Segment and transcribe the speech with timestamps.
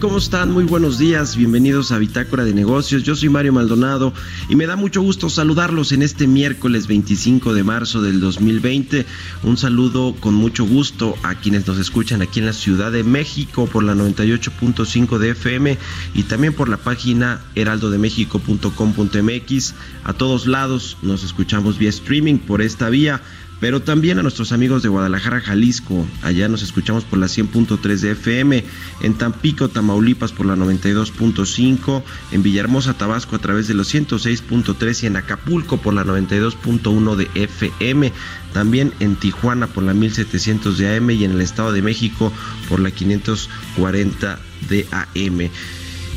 [0.00, 0.50] ¿Cómo están?
[0.50, 3.02] Muy buenos días, bienvenidos a Bitácora de Negocios.
[3.02, 4.14] Yo soy Mario Maldonado
[4.48, 9.04] y me da mucho gusto saludarlos en este miércoles 25 de marzo del 2020.
[9.42, 13.66] Un saludo con mucho gusto a quienes nos escuchan aquí en la Ciudad de México
[13.66, 15.76] por la 98.5 de FM
[16.14, 19.74] y también por la página heraldodemexico.com.mx.
[20.04, 23.20] A todos lados nos escuchamos vía streaming por esta vía
[23.60, 26.06] pero también a nuestros amigos de Guadalajara, Jalisco.
[26.22, 28.64] Allá nos escuchamos por la 100.3 de FM,
[29.02, 32.02] en Tampico, Tamaulipas por la 92.5,
[32.32, 37.28] en Villahermosa, Tabasco a través de los 106.3 y en Acapulco por la 92.1 de
[37.34, 38.12] FM.
[38.52, 42.32] También en Tijuana por la 1700 de AM y en el Estado de México
[42.68, 44.38] por la 540
[44.68, 45.50] de AM.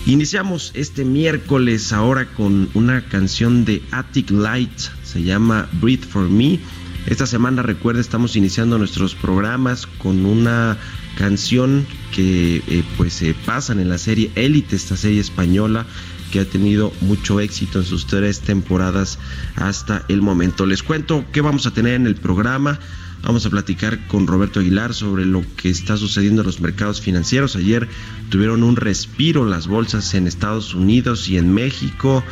[0.05, 4.71] Iniciamos este miércoles ahora con una canción de Attic Light,
[5.03, 6.59] se llama Breathe for Me
[7.07, 10.77] esta semana, recuerda, estamos iniciando nuestros programas con una
[11.17, 15.85] canción que eh, pues se pasan en la serie Élite, esta serie española
[16.31, 19.19] que ha tenido mucho éxito en sus tres temporadas
[19.55, 20.65] hasta el momento.
[20.65, 22.79] Les cuento qué vamos a tener en el programa.
[23.23, 27.55] Vamos a platicar con Roberto Aguilar sobre lo que está sucediendo en los mercados financieros.
[27.55, 27.87] Ayer
[28.29, 32.23] tuvieron un respiro las bolsas en Estados Unidos y en México.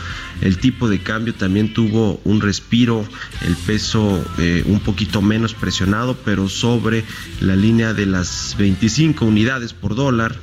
[0.42, 3.06] El tipo de cambio también tuvo un respiro,
[3.46, 7.04] el peso eh, un poquito menos presionado, pero sobre
[7.40, 10.38] la línea de las 25 unidades por dólar.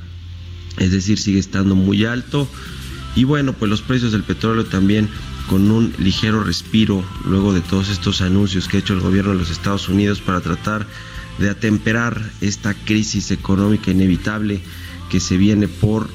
[0.78, 2.48] Es decir, sigue estando muy alto.
[3.16, 5.08] Y bueno, pues los precios del petróleo también
[5.48, 9.38] con un ligero respiro luego de todos estos anuncios que ha hecho el gobierno de
[9.38, 10.86] los Estados Unidos para tratar
[11.38, 14.60] de atemperar esta crisis económica inevitable
[15.10, 16.08] que se viene por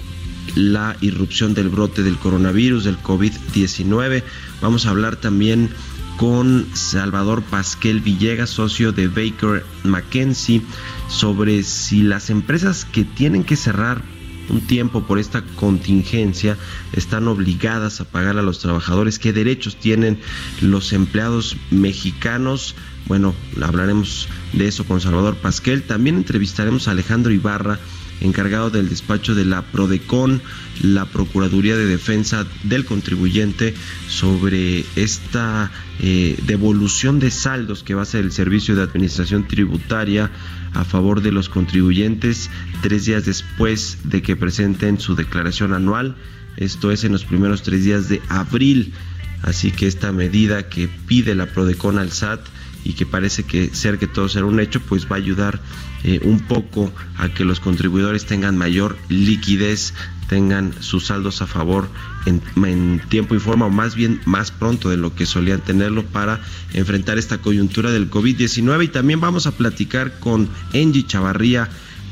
[0.56, 4.24] la irrupción del brote del coronavirus, del COVID-19.
[4.62, 5.70] Vamos a hablar también
[6.18, 10.62] con Salvador Pasquel Villegas, socio de Baker McKenzie,
[11.08, 14.02] sobre si las empresas que tienen que cerrar
[14.52, 16.58] un tiempo por esta contingencia
[16.94, 20.20] están obligadas a pagar a los trabajadores, qué derechos tienen
[20.62, 22.76] los empleados mexicanos.
[23.08, 25.84] Bueno, hablaremos de eso con Salvador Pasquel.
[25.84, 27.80] También entrevistaremos a Alejandro Ibarra,
[28.22, 30.42] encargado del despacho de la PRODECON,
[30.82, 33.74] la Procuraduría de Defensa del Contribuyente,
[34.08, 40.32] sobre esta eh, devolución de saldos que va a ser el Servicio de Administración Tributaria
[40.74, 42.50] a favor de los contribuyentes
[42.82, 46.16] tres días después de que presenten su declaración anual.
[46.58, 48.94] Esto es en los primeros tres días de abril.
[49.42, 52.42] Así que esta medida que pide la Prodecon al SAT
[52.84, 55.60] y que parece que ser que todo será un hecho, pues va a ayudar
[56.04, 59.94] eh, un poco a que los contribuidores tengan mayor liquidez,
[60.28, 61.90] tengan sus saldos a favor
[62.26, 66.06] en, en, tiempo y forma, o más bien más pronto de lo que solían tenerlo
[66.06, 66.40] para
[66.74, 68.86] enfrentar esta coyuntura del COVID-19.
[68.86, 71.70] Y también vamos a platicar con Angie Chavarría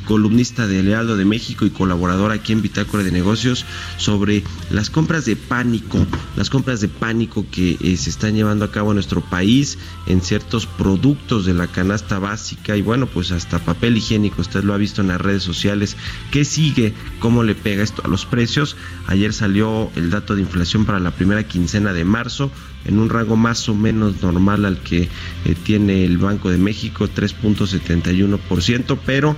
[0.09, 3.63] columnista de Lealdo de México y colaborador aquí en Bitácora de Negocios,
[3.97, 4.41] sobre
[4.71, 5.99] las compras de pánico,
[6.35, 9.77] las compras de pánico que eh, se están llevando a cabo en nuestro país
[10.07, 14.73] en ciertos productos de la canasta básica y bueno, pues hasta papel higiénico, usted lo
[14.73, 15.95] ha visto en las redes sociales.
[16.31, 16.95] ¿Qué sigue?
[17.19, 18.77] ¿Cómo le pega esto a los precios?
[19.05, 22.49] Ayer salió el dato de inflación para la primera quincena de marzo
[22.85, 27.07] en un rango más o menos normal al que eh, tiene el Banco de México,
[27.07, 29.37] 3.71%, pero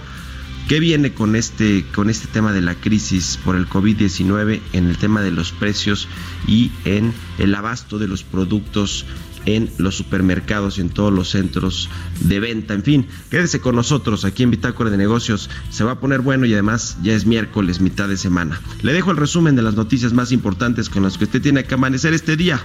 [0.67, 4.97] ¿Qué viene con este, con este tema de la crisis por el COVID-19 en el
[4.97, 6.07] tema de los precios
[6.47, 9.05] y en el abasto de los productos
[9.45, 11.89] en los supermercados y en todos los centros
[12.21, 12.73] de venta.
[12.73, 15.49] En fin, quédese con nosotros aquí en Bitácora de Negocios.
[15.69, 18.61] Se va a poner bueno y además ya es miércoles, mitad de semana.
[18.81, 21.73] Le dejo el resumen de las noticias más importantes con las que usted tiene que
[21.73, 22.61] amanecer este día.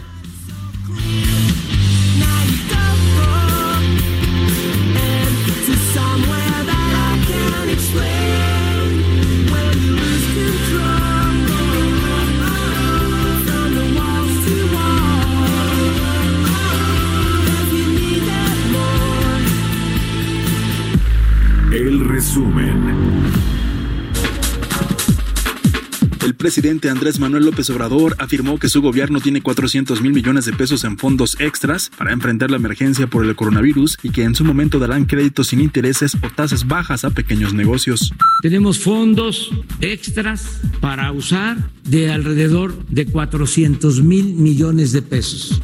[26.47, 30.85] Presidente Andrés Manuel López Obrador afirmó que su gobierno tiene 400 mil millones de pesos
[30.85, 34.79] en fondos extras para enfrentar la emergencia por el coronavirus y que en su momento
[34.79, 38.13] darán créditos sin intereses o tasas bajas a pequeños negocios.
[38.43, 39.51] Tenemos fondos
[39.81, 45.61] extras para usar de alrededor de 400 mil millones de pesos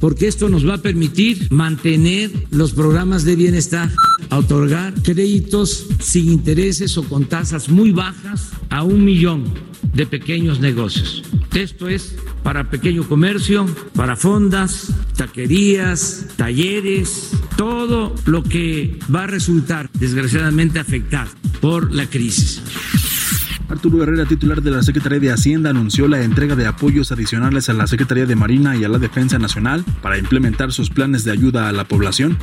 [0.00, 3.90] porque esto nos va a permitir mantener los programas de bienestar,
[4.30, 9.44] otorgar créditos sin intereses o con tasas muy bajas a un millón
[9.94, 11.22] de pequeños negocios.
[11.54, 19.90] Esto es para pequeño comercio, para fondas, taquerías, talleres, todo lo que va a resultar
[19.94, 21.30] desgraciadamente afectado
[21.60, 22.62] por la crisis.
[23.70, 27.72] Arturo Herrera, titular de la Secretaría de Hacienda, anunció la entrega de apoyos adicionales a
[27.72, 31.68] la Secretaría de Marina y a la Defensa Nacional para implementar sus planes de ayuda
[31.68, 32.36] a la población.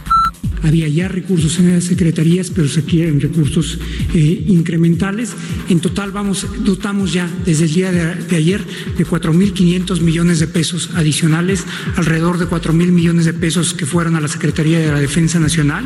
[0.63, 3.77] Había ya recursos en las secretarías, pero se quieren recursos
[4.13, 5.33] eh, incrementales.
[5.69, 8.65] En total vamos, dotamos ya desde el día de, de ayer
[8.97, 11.65] de 4.500 millones de pesos adicionales,
[11.97, 15.85] alrededor de 4.000 millones de pesos que fueron a la Secretaría de la Defensa Nacional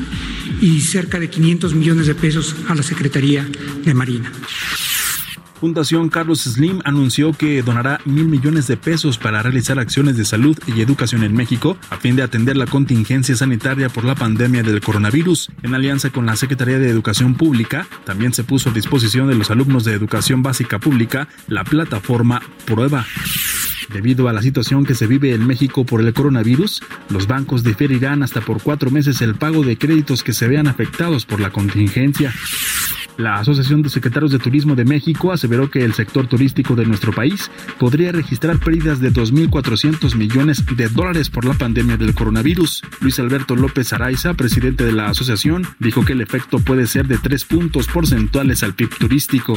[0.61, 3.47] y cerca de 500 millones de pesos a la Secretaría
[3.83, 4.31] de Marina.
[5.61, 10.57] Fundación Carlos Slim anunció que donará mil millones de pesos para realizar acciones de salud
[10.65, 14.81] y educación en México a fin de atender la contingencia sanitaria por la pandemia del
[14.81, 15.51] coronavirus.
[15.61, 19.51] En alianza con la Secretaría de Educación Pública, también se puso a disposición de los
[19.51, 23.05] alumnos de educación básica pública la plataforma Prueba.
[23.93, 28.23] Debido a la situación que se vive en México por el coronavirus, los bancos diferirán
[28.23, 32.33] hasta por cuatro meses el pago de créditos que se vean afectados por la contingencia.
[33.17, 37.11] La Asociación de Secretarios de Turismo de México aseveró que el sector turístico de nuestro
[37.11, 42.81] país podría registrar pérdidas de 2.400 millones de dólares por la pandemia del coronavirus.
[43.01, 47.17] Luis Alberto López Araiza, presidente de la asociación, dijo que el efecto puede ser de
[47.17, 49.55] tres puntos porcentuales al PIB turístico.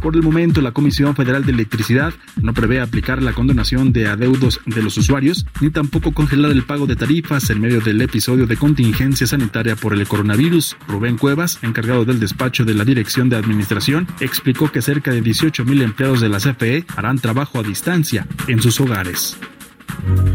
[0.00, 4.60] Por el momento, la Comisión Federal de Electricidad no prevé aplicar la condonación de adeudos
[4.66, 8.56] de los usuarios, ni tampoco congelar el pago de tarifas en medio del episodio de
[8.56, 10.76] contingencia sanitaria por el coronavirus.
[10.88, 15.64] Rubén Cuevas, encargado del despacho de la Dirección de Administración explicó que cerca de 18
[15.64, 19.38] mil empleados de la CFE harán trabajo a distancia en sus hogares.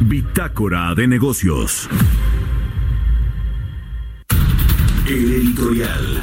[0.01, 1.87] Bitácora de negocios.
[5.05, 6.21] El editorial.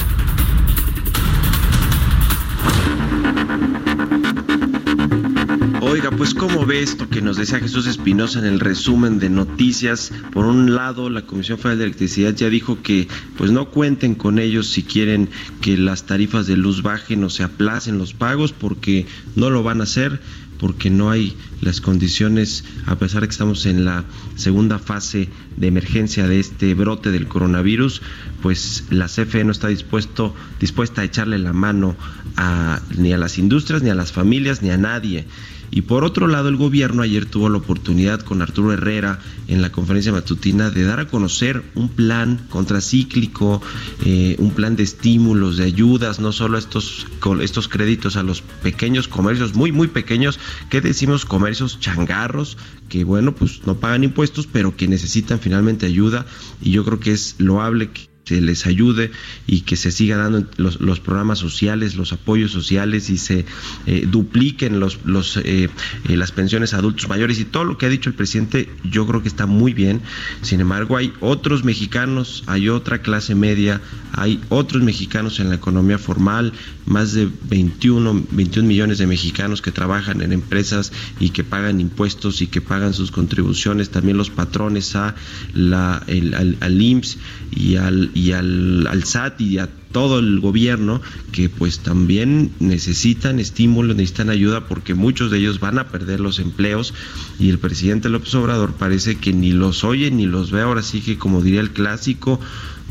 [5.96, 10.12] Oiga, pues ¿cómo ve esto que nos decía Jesús Espinosa en el resumen de noticias?
[10.30, 14.38] Por un lado, la Comisión Federal de Electricidad ya dijo que pues no cuenten con
[14.38, 15.30] ellos si quieren
[15.62, 19.80] que las tarifas de luz bajen o se aplacen los pagos porque no lo van
[19.80, 20.20] a hacer
[20.58, 24.04] porque no hay las condiciones, a pesar de que estamos en la
[24.36, 28.02] segunda fase de emergencia de este brote del coronavirus,
[28.42, 31.96] pues la CFE no está dispuesto, dispuesta a echarle la mano
[32.36, 35.26] a, ni a las industrias, ni a las familias, ni a nadie.
[35.70, 39.18] Y por otro lado, el gobierno ayer tuvo la oportunidad con Arturo Herrera
[39.48, 43.60] en la conferencia matutina de dar a conocer un plan contracíclico,
[44.04, 47.06] eh, un plan de estímulos, de ayudas, no solo estos,
[47.40, 50.38] estos créditos a los pequeños comercios, muy, muy pequeños,
[50.70, 52.56] que decimos comercios changarros,
[52.88, 56.26] que bueno, pues no pagan impuestos, pero que necesitan finalmente ayuda.
[56.62, 59.12] Y yo creo que es loable que se les ayude
[59.46, 63.44] y que se siga dando los, los programas sociales, los apoyos sociales y se
[63.86, 65.70] eh, dupliquen los, los, eh,
[66.08, 69.06] eh, las pensiones a adultos mayores y todo lo que ha dicho el presidente yo
[69.06, 70.00] creo que está muy bien.
[70.42, 73.80] Sin embargo, hay otros mexicanos, hay otra clase media,
[74.12, 76.52] hay otros mexicanos en la economía formal,
[76.86, 82.40] más de 21, 21 millones de mexicanos que trabajan en empresas y que pagan impuestos
[82.42, 85.14] y que pagan sus contribuciones, también los patrones a
[85.52, 87.18] la, el, al, al IMSS
[87.54, 91.00] y al, y al, SAT y a todo el gobierno
[91.32, 96.38] que pues también necesitan estímulos, necesitan ayuda porque muchos de ellos van a perder los
[96.38, 96.92] empleos
[97.38, 101.00] y el presidente López Obrador parece que ni los oye ni los ve, ahora sí
[101.00, 102.40] que como diría el clásico,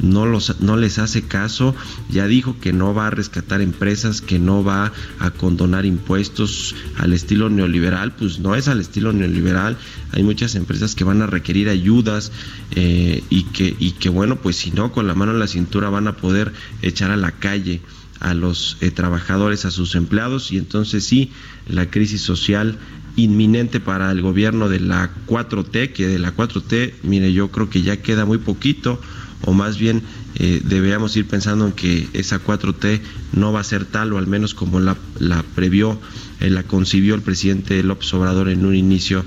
[0.01, 1.75] no, los, no les hace caso,
[2.09, 7.13] ya dijo que no va a rescatar empresas, que no va a condonar impuestos al
[7.13, 9.77] estilo neoliberal, pues no es al estilo neoliberal,
[10.11, 12.31] hay muchas empresas que van a requerir ayudas
[12.71, 15.89] eh, y, que, y que bueno, pues si no, con la mano en la cintura
[15.89, 17.81] van a poder echar a la calle
[18.19, 20.51] a los eh, trabajadores, a sus empleados.
[20.51, 21.31] Y entonces sí,
[21.67, 22.77] la crisis social
[23.15, 27.81] inminente para el gobierno de la 4T, que de la 4T, mire, yo creo que
[27.81, 28.99] ya queda muy poquito,
[29.45, 30.01] o más bien
[30.35, 33.01] eh, debemos ir pensando en que esa 4T
[33.33, 35.99] no va a ser tal, o al menos como la, la previó,
[36.41, 39.23] eh, la concibió el presidente López Obrador en un inicio,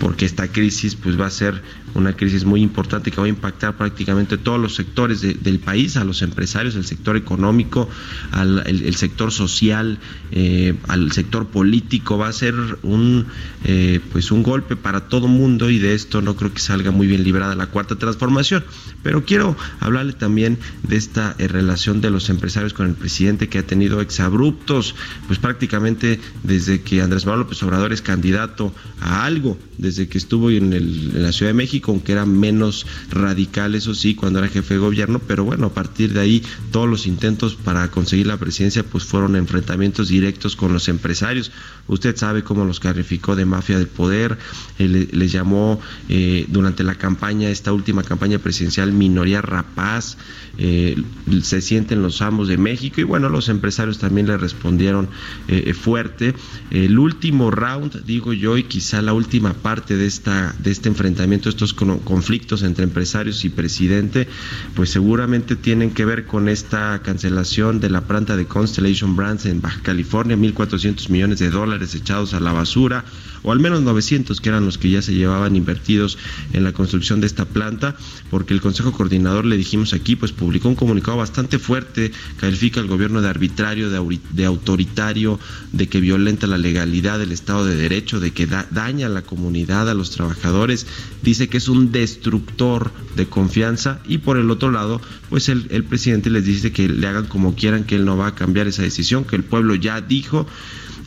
[0.00, 1.62] porque esta crisis pues va a ser
[1.94, 5.96] una crisis muy importante que va a impactar prácticamente todos los sectores de, del país,
[5.96, 7.88] a los empresarios, el sector económico,
[8.32, 9.98] al el sector social,
[10.30, 13.26] eh, al sector político, va a ser un
[13.64, 17.06] eh, pues un golpe para todo mundo y de esto no creo que salga muy
[17.06, 18.64] bien librada la cuarta transformación.
[19.02, 23.58] Pero quiero hablarle también de esta eh, relación de los empresarios con el presidente que
[23.58, 24.94] ha tenido exabruptos,
[25.26, 30.50] pues prácticamente desde que Andrés Manuel López Obrador es candidato a algo, desde que estuvo
[30.50, 34.48] en, el, en la Ciudad de México, aunque era menos radical, eso sí, cuando era
[34.48, 38.36] jefe de gobierno, pero bueno, a partir de ahí todos los intentos para conseguir la
[38.36, 41.50] presidencia pues fueron enfrentamientos directos con los empresarios.
[41.86, 44.38] Usted sabe cómo los calificó de mafia del poder,
[44.78, 50.16] él, les llamó eh, durante la campaña, esta última campaña presidencial, minoría rapaz,
[50.58, 50.96] eh,
[51.42, 55.08] se sienten los amos de México y bueno, los empresarios también le respondieron
[55.46, 56.34] eh, fuerte.
[56.70, 61.48] El último round, digo yo, y quizá la última parte de, esta, de este enfrentamiento,
[61.48, 64.28] estos conflictos entre empresarios y presidente,
[64.74, 69.60] pues seguramente tienen que ver con esta cancelación de la planta de Constellation Brands en
[69.60, 73.04] Baja California, 1.400 millones de dólares echados a la basura,
[73.42, 76.18] o al menos 900 que eran los que ya se llevaban invertidos
[76.52, 77.96] en la construcción de esta planta,
[78.30, 82.86] porque el Consejo Coordinador, le dijimos aquí, pues publicó un comunicado bastante fuerte, califica al
[82.86, 85.38] gobierno de arbitrario, de, autoritario,
[85.72, 89.22] de que violenta la legalidad del Estado de Derecho, de que da, daña a la
[89.22, 90.86] comunidad, a los trabajadores,
[91.22, 96.30] dice que es un destructor de confianza y por el otro lado, pues el, presidente
[96.30, 99.24] les dice que le hagan como quieran, que él no va a cambiar esa decisión,
[99.24, 100.46] que el pueblo ya dijo.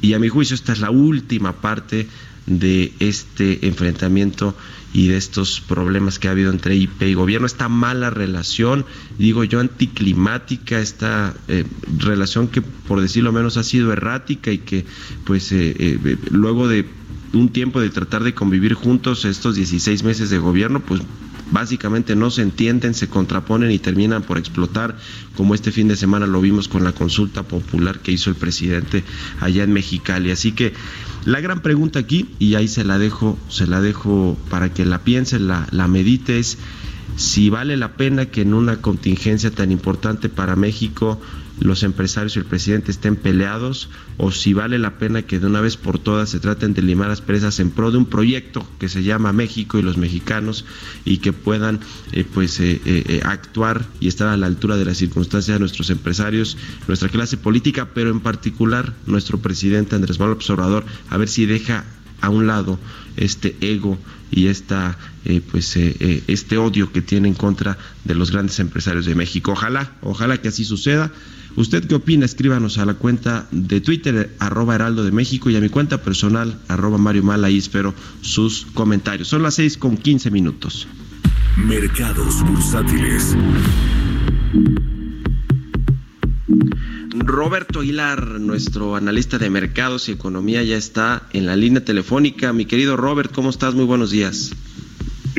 [0.02, 2.08] Y a mi juicio esta es la última parte
[2.48, 4.56] de este enfrentamiento
[4.94, 8.86] y de estos problemas que ha habido entre IP y gobierno, esta mala relación,
[9.18, 11.66] digo yo, anticlimática, esta eh,
[11.98, 14.86] relación que por decirlo menos ha sido errática y que
[15.24, 16.86] pues eh, eh, luego de
[17.34, 21.02] un tiempo de tratar de convivir juntos estos 16 meses de gobierno, pues
[21.52, 24.98] básicamente no se entienden, se contraponen y terminan por explotar,
[25.36, 29.04] como este fin de semana lo vimos con la consulta popular que hizo el presidente
[29.40, 30.32] allá en Mexicali.
[30.32, 30.74] Así que
[31.26, 35.00] la gran pregunta aquí, y ahí se la dejo, se la dejo para que la
[35.00, 36.58] piense, la, la medite, es
[37.16, 41.20] si vale la pena que en una contingencia tan importante para México
[41.60, 45.62] los empresarios y el presidente estén peleados o si vale la pena que de una
[45.62, 48.90] vez por todas se traten de limar las presas en pro de un proyecto que
[48.90, 50.66] se llama México y los mexicanos
[51.06, 51.80] y que puedan
[52.14, 55.92] eh, pues eh, eh, actuar y estar a la altura de las circunstancias de nuestros
[55.92, 61.46] empresarios, nuestra clase política, pero en particular nuestro presidente Andrés Manuel Obrador, a ver si
[61.46, 61.86] deja
[62.22, 62.80] a un lado
[63.18, 63.98] este ego
[64.32, 68.60] y esta eh, pues eh, eh, este odio que tiene en contra de los grandes
[68.60, 69.52] empresarios de México.
[69.52, 71.12] Ojalá, ojalá que así suceda.
[71.58, 72.26] ¿Usted qué opina?
[72.26, 76.58] Escríbanos a la cuenta de Twitter, arroba Heraldo de México, y a mi cuenta personal,
[76.70, 79.28] arroba Mario Mal, ahí espero sus comentarios.
[79.28, 80.88] Son las seis con quince minutos.
[81.58, 83.36] Mercados bursátiles.
[87.24, 92.52] Roberto Hilar, nuestro analista de mercados y economía, ya está en la línea telefónica.
[92.54, 93.76] Mi querido Robert, ¿cómo estás?
[93.76, 94.56] Muy buenos días.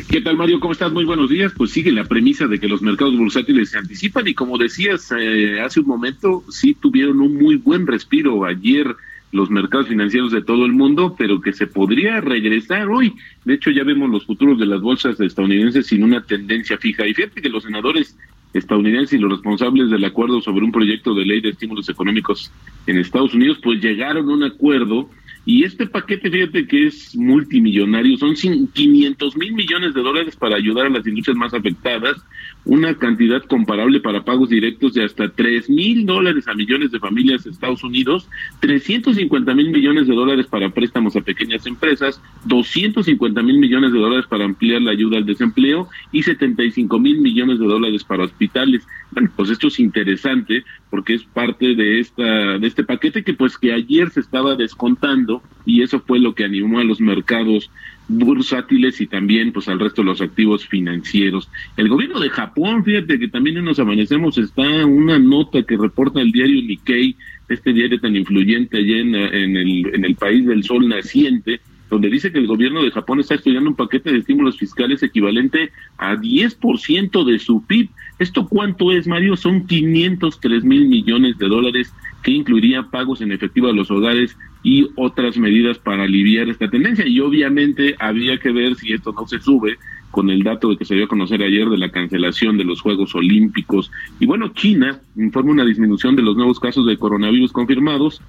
[0.08, 0.60] ¿Qué tal, Mario?
[0.60, 0.92] ¿Cómo estás?
[0.92, 1.52] Muy buenos días.
[1.56, 5.60] Pues sigue la premisa de que los mercados bursátiles se anticipan y como decías eh,
[5.60, 8.96] hace un momento, sí tuvieron un muy buen respiro ayer
[9.32, 13.14] los mercados financieros de todo el mundo, pero que se podría regresar hoy.
[13.44, 17.06] De hecho, ya vemos los futuros de las bolsas estadounidenses sin una tendencia fija.
[17.06, 18.16] Y fíjate que los senadores
[18.52, 22.50] estadounidense y los responsables del acuerdo sobre un proyecto de ley de estímulos económicos
[22.86, 25.08] en Estados Unidos, pues llegaron a un acuerdo
[25.44, 30.86] y este paquete, fíjate que es multimillonario, son 500 mil millones de dólares para ayudar
[30.86, 32.16] a las industrias más afectadas,
[32.64, 37.42] una cantidad comparable para pagos directos de hasta 3 mil dólares a millones de familias
[37.42, 38.28] de Estados Unidos,
[38.60, 44.26] 350 mil millones de dólares para préstamos a pequeñas empresas, 250 mil millones de dólares
[44.28, 48.86] para ampliar la ayuda al desempleo y 75 mil millones de dólares para hospitales.
[49.10, 53.58] Bueno, pues esto es interesante porque es parte de esta de este paquete que pues
[53.58, 57.70] que ayer se estaba descontando y eso fue lo que animó a los mercados
[58.18, 61.48] bursátiles y también pues al resto de los activos financieros.
[61.76, 66.20] El gobierno de Japón, fíjate que también en nos amanecemos está una nota que reporta
[66.20, 67.16] el diario Nikkei,
[67.48, 72.08] este diario tan influyente allá en, en, el, en el país del sol naciente, donde
[72.08, 76.16] dice que el gobierno de Japón está estudiando un paquete de estímulos fiscales equivalente a
[76.16, 77.90] 10% de su PIB.
[78.18, 79.36] ¿Esto cuánto es, Mario?
[79.36, 84.88] Son 503 mil millones de dólares que incluiría pagos en efectivo a los hogares y
[84.96, 87.06] otras medidas para aliviar esta tendencia.
[87.06, 89.76] Y obviamente había que ver si esto no se sube
[90.10, 92.80] con el dato de que se dio a conocer ayer de la cancelación de los
[92.80, 93.90] Juegos Olímpicos.
[94.20, 98.20] Y bueno, China informa una disminución de los nuevos casos de coronavirus confirmados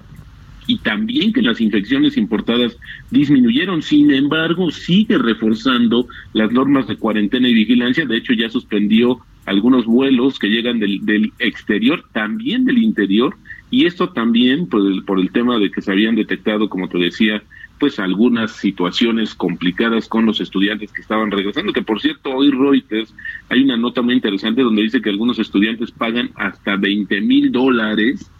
[0.66, 2.76] y también que las infecciones importadas
[3.10, 3.82] disminuyeron.
[3.82, 8.06] Sin embargo, sigue reforzando las normas de cuarentena y vigilancia.
[8.06, 13.36] De hecho, ya suspendió algunos vuelos que llegan del, del exterior, también del interior,
[13.74, 16.96] y esto también por el, por el tema de que se habían detectado, como te
[16.96, 17.42] decía,
[17.80, 23.12] pues algunas situaciones complicadas con los estudiantes que estaban regresando, que por cierto hoy Reuters
[23.48, 28.30] hay una nota muy interesante donde dice que algunos estudiantes pagan hasta 20 mil dólares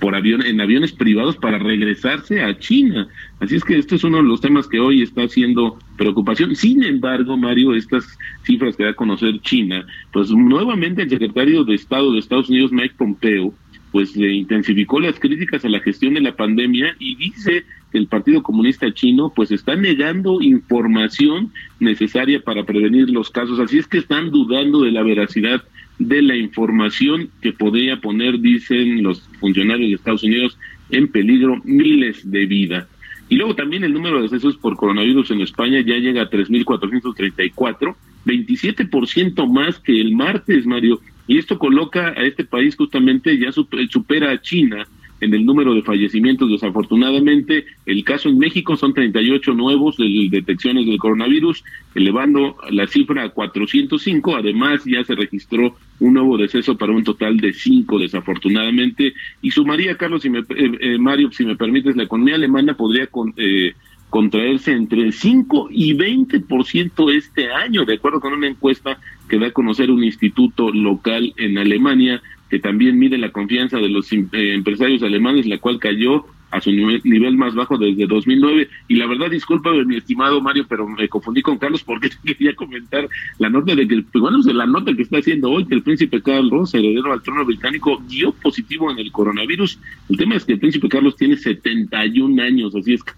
[0.00, 3.08] por avión en aviones privados para regresarse a China.
[3.40, 6.54] Así es que este es uno de los temas que hoy está haciendo preocupación.
[6.56, 8.04] Sin embargo, Mario, estas
[8.42, 12.70] cifras que da a conocer China, pues nuevamente el secretario de Estado de Estados Unidos,
[12.70, 13.54] Mike Pompeo,
[13.94, 18.08] pues le intensificó las críticas a la gestión de la pandemia y dice que el
[18.08, 23.60] Partido Comunista Chino pues está negando información necesaria para prevenir los casos.
[23.60, 25.62] Así es que están dudando de la veracidad
[26.00, 30.58] de la información que podría poner, dicen los funcionarios de Estados Unidos,
[30.90, 32.88] en peligro miles de vidas.
[33.28, 37.94] Y luego también el número de decesos por coronavirus en España ya llega a 3.434,
[38.26, 41.00] 27% más que el martes, Mario.
[41.26, 44.86] Y esto coloca a este país justamente, ya supera a China
[45.20, 46.50] en el número de fallecimientos.
[46.50, 53.24] Desafortunadamente, el caso en México son 38 nuevos de detecciones del coronavirus, elevando la cifra
[53.24, 54.36] a 405.
[54.36, 59.14] Además, ya se registró un nuevo deceso para un total de 5, desafortunadamente.
[59.40, 60.44] Y sumaría, Carlos, si me, eh,
[60.80, 63.74] eh, Mario, si me permites, la economía alemana podría con, eh,
[64.14, 68.96] contraerse entre el 5 y 20% este año, de acuerdo con una encuesta
[69.28, 73.88] que da a conocer un instituto local en Alemania, que también mide la confianza de
[73.88, 78.68] los eh, empresarios alemanes, la cual cayó a su nivel, más bajo desde 2009.
[78.86, 83.08] Y la verdad, disculpa, mi estimado Mario, pero me confundí con Carlos porque quería comentar
[83.40, 86.22] la nota de que, pues, bueno, la nota que está haciendo hoy que el príncipe
[86.22, 89.80] Carlos, heredero al trono británico, dio positivo en el coronavirus.
[90.08, 93.12] El tema es que el príncipe Carlos tiene 71 años, así es que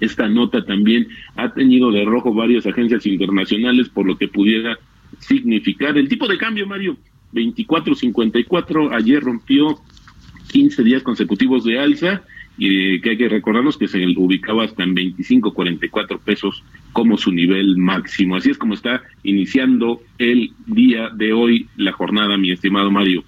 [0.00, 4.78] esta nota también ha tenido de rojo varias agencias internacionales por lo que pudiera
[5.18, 6.96] significar el tipo de cambio, Mario.
[7.32, 9.78] 24.54, ayer rompió
[10.50, 12.22] 15 días consecutivos de alza
[12.58, 17.76] y que hay que recordarnos que se ubicaba hasta en 25.44 pesos como su nivel
[17.76, 18.36] máximo.
[18.36, 23.24] Así es como está iniciando el día de hoy la jornada, mi estimado Mario.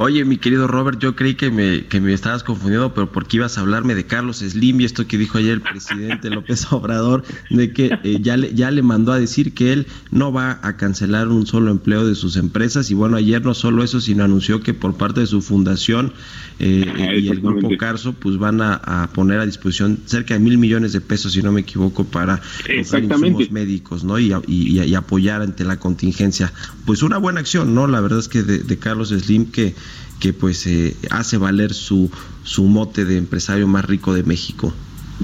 [0.00, 3.58] Oye, mi querido Robert, yo creí que me, que me estabas confundiendo, pero porque ibas
[3.58, 7.72] a hablarme de Carlos Slim y esto que dijo ayer el presidente López Obrador, de
[7.72, 11.26] que eh, ya, le, ya le mandó a decir que él no va a cancelar
[11.26, 12.92] un solo empleo de sus empresas.
[12.92, 16.12] Y bueno, ayer no solo eso, sino anunció que por parte de su fundación
[16.60, 20.92] eh, y el grupo Carso, pues van a, poner a disposición cerca de mil millones
[20.92, 22.40] de pesos, si no me equivoco, para
[22.72, 24.18] insumos médicos, ¿no?
[24.20, 26.52] Y, y, apoyar ante la contingencia.
[26.86, 27.88] Pues una buena acción, ¿no?
[27.88, 29.74] La verdad es que de, de Carlos Slim que
[30.20, 32.10] que pues eh, hace valer su,
[32.42, 34.74] su mote de empresario más rico de México.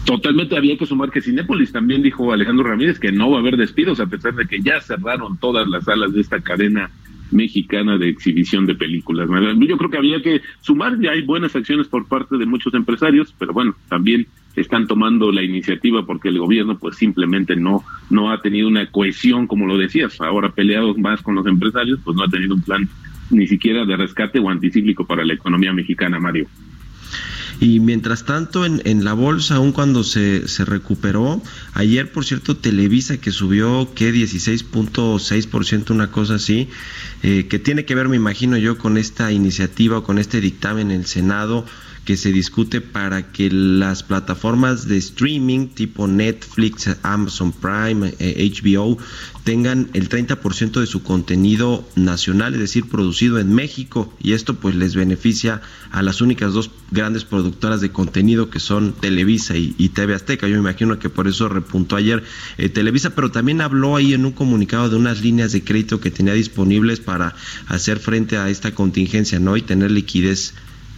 [0.04, 3.56] Totalmente había que sumar que Cinépolis también dijo Alejandro Ramírez que no va a haber
[3.56, 6.90] despidos a pesar de que ya cerraron todas las salas de esta cadena
[7.30, 9.28] mexicana de exhibición de películas.
[9.28, 13.34] Yo creo que había que sumar, ya hay buenas acciones por parte de muchos empresarios,
[13.38, 14.26] pero bueno, también
[14.56, 19.46] están tomando la iniciativa porque el gobierno pues simplemente no no ha tenido una cohesión
[19.46, 22.88] como lo decías, ahora peleados más con los empresarios, pues no ha tenido un plan
[23.30, 26.46] ni siquiera de rescate o anticíclico para la economía mexicana, Mario.
[27.60, 31.40] Y mientras tanto, en, en la bolsa, aun cuando se, se recuperó,
[31.74, 36.68] ayer, por cierto, Televisa que subió, que 16.6%, una cosa así,
[37.22, 40.90] eh, que tiene que ver, me imagino yo, con esta iniciativa o con este dictamen
[40.90, 41.64] en el Senado
[42.04, 49.04] que se discute para que las plataformas de streaming tipo Netflix, Amazon Prime, HBO eh,
[49.44, 54.74] tengan el 30% de su contenido nacional, es decir, producido en México y esto pues
[54.74, 60.14] les beneficia a las únicas dos grandes productoras de contenido que son Televisa y, TV
[60.14, 60.48] Azteca.
[60.48, 62.24] Yo me imagino que por eso repuntó ayer
[62.56, 66.10] eh, Televisa, pero también habló ahí en un comunicado de unas líneas de crédito que
[66.10, 67.36] tenía disponibles para
[67.68, 69.58] hacer frente a esta contingencia, ¿no?
[69.58, 70.54] Y tener liquidez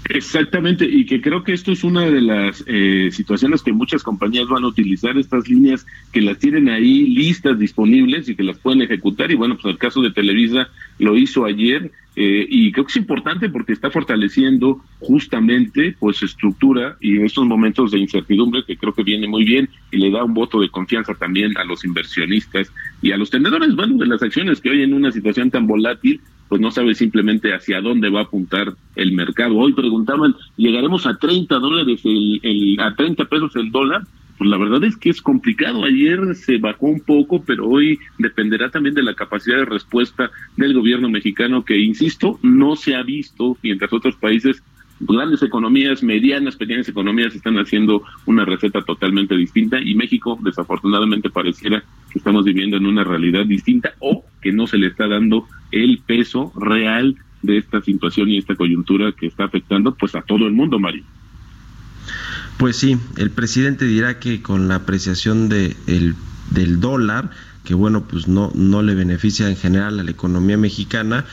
[0.09, 4.47] Exactamente, y que creo que esto es una de las eh, situaciones que muchas compañías
[4.47, 8.83] van a utilizar, estas líneas que las tienen ahí listas, disponibles y que las pueden
[8.83, 9.31] ejecutar.
[9.31, 12.97] Y bueno, pues el caso de Televisa lo hizo ayer eh, y creo que es
[12.97, 18.95] importante porque está fortaleciendo justamente pues estructura y en estos momentos de incertidumbre que creo
[18.95, 22.73] que viene muy bien y le da un voto de confianza también a los inversionistas
[23.03, 26.21] y a los tenedores, bueno, de las acciones que hoy en una situación tan volátil
[26.49, 29.57] pues no sabe simplemente hacia dónde va a apuntar el mercado.
[29.57, 34.03] Hoy preguntaban, ¿llegaremos a 30 dólares, el, el, a 30 pesos el dólar?
[34.39, 35.85] Pues la verdad es que es complicado.
[35.85, 40.75] Ayer se bajó un poco, pero hoy dependerá también de la capacidad de respuesta del
[40.75, 44.63] gobierno mexicano, que, insisto, no se ha visto, mientras otros países
[45.01, 51.83] grandes economías, medianas, pequeñas economías están haciendo una receta totalmente distinta y México desafortunadamente pareciera
[52.11, 55.99] que estamos viviendo en una realidad distinta o que no se le está dando el
[55.99, 60.53] peso real de esta situación y esta coyuntura que está afectando pues a todo el
[60.53, 61.05] mundo, Mario.
[62.57, 66.15] Pues sí, el presidente dirá que con la apreciación de el,
[66.51, 67.31] del dólar,
[67.65, 71.27] que bueno, pues no, no le beneficia en general a la economía mexicana,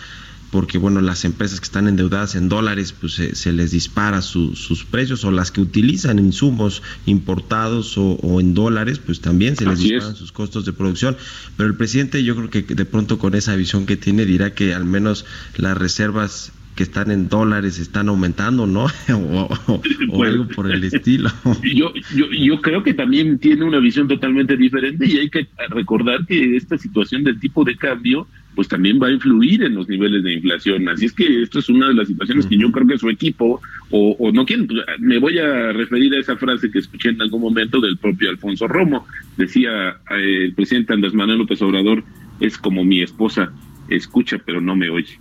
[0.53, 5.25] porque bueno, las empresas que están endeudadas en dólares, pues se, les dispara sus precios,
[5.25, 10.31] o las que utilizan insumos importados o, en dólares, pues también se les disparan sus
[10.31, 11.17] costos de producción.
[11.57, 14.75] Pero el presidente yo creo que de pronto con esa visión que tiene dirá que
[14.75, 15.25] al menos
[15.57, 18.85] las reservas que están en dólares están aumentando, ¿no?
[19.09, 21.31] o, algo por el estilo.
[21.63, 26.27] Yo, yo, yo creo que también tiene una visión totalmente diferente y hay que recordar
[26.27, 30.23] que esta situación del tipo de cambio pues también va a influir en los niveles
[30.23, 30.87] de inflación.
[30.89, 33.61] Así es que esto es una de las situaciones que yo creo que su equipo,
[33.89, 37.41] o, no quieren, pues, me voy a referir a esa frase que escuché en algún
[37.41, 39.07] momento del propio Alfonso Romo.
[39.37, 42.03] Decía eh, el presidente Andrés Manuel López Obrador,
[42.39, 43.51] es como mi esposa,
[43.89, 45.19] escucha pero no me oye.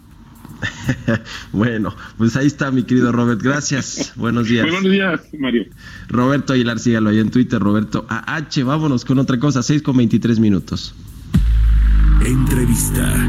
[1.53, 3.43] bueno, pues ahí está mi querido Robert.
[3.43, 4.13] Gracias.
[4.17, 4.65] Buenos días.
[4.71, 5.67] buenos días, Mario.
[6.09, 8.65] Roberto Aguilar, sígalo ahí en Twitter, Roberto AH.
[8.65, 10.95] Vámonos con otra cosa, 6 con 23 minutos.
[12.25, 13.29] Entrevista.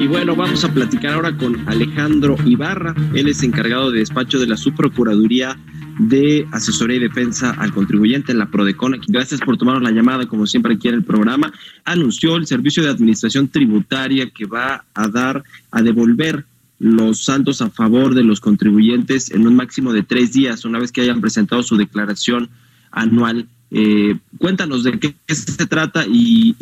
[0.00, 2.94] Y bueno, vamos a platicar ahora con Alejandro Ibarra.
[3.14, 5.58] Él es encargado de despacho de la Subprocuraduría
[5.98, 9.00] de Asesoría y Defensa al Contribuyente en la Prodecon.
[9.08, 11.52] Gracias por tomarnos la llamada, como siempre aquí en el programa.
[11.84, 16.44] Anunció el Servicio de Administración Tributaria que va a dar, a devolver
[16.84, 20.92] los saldos a favor de los contribuyentes en un máximo de tres días, una vez
[20.92, 22.50] que hayan presentado su declaración
[22.90, 23.46] anual.
[23.70, 26.54] Eh, cuéntanos de qué, se trata y,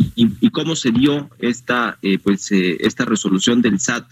[0.53, 4.05] cómo se dio esta, eh, pues, eh, esta resolución del SAT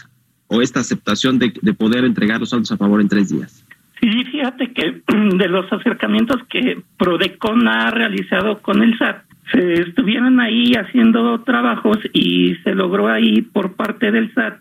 [0.49, 3.65] o esta aceptación de, poder entregar los saldos a favor en tres días.
[4.01, 5.03] Sí, fíjate que
[5.37, 11.99] de los acercamientos que Prodecon ha realizado con el SAT, se estuvieron ahí haciendo trabajos
[12.13, 14.59] y se logró ahí por parte del SAT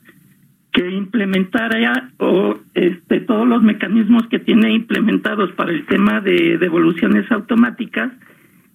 [0.79, 7.29] que implementara o este todos los mecanismos que tiene implementados para el tema de devoluciones
[7.33, 8.13] automáticas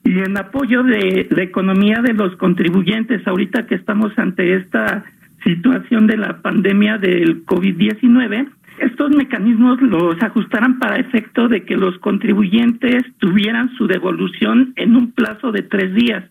[0.04, 5.06] y en apoyo de la economía de los contribuyentes ahorita que estamos ante esta
[5.44, 8.48] situación de la pandemia del COVID-19,
[8.80, 15.12] estos mecanismos los ajustarán para efecto de que los contribuyentes tuvieran su devolución en un
[15.12, 16.24] plazo de tres días.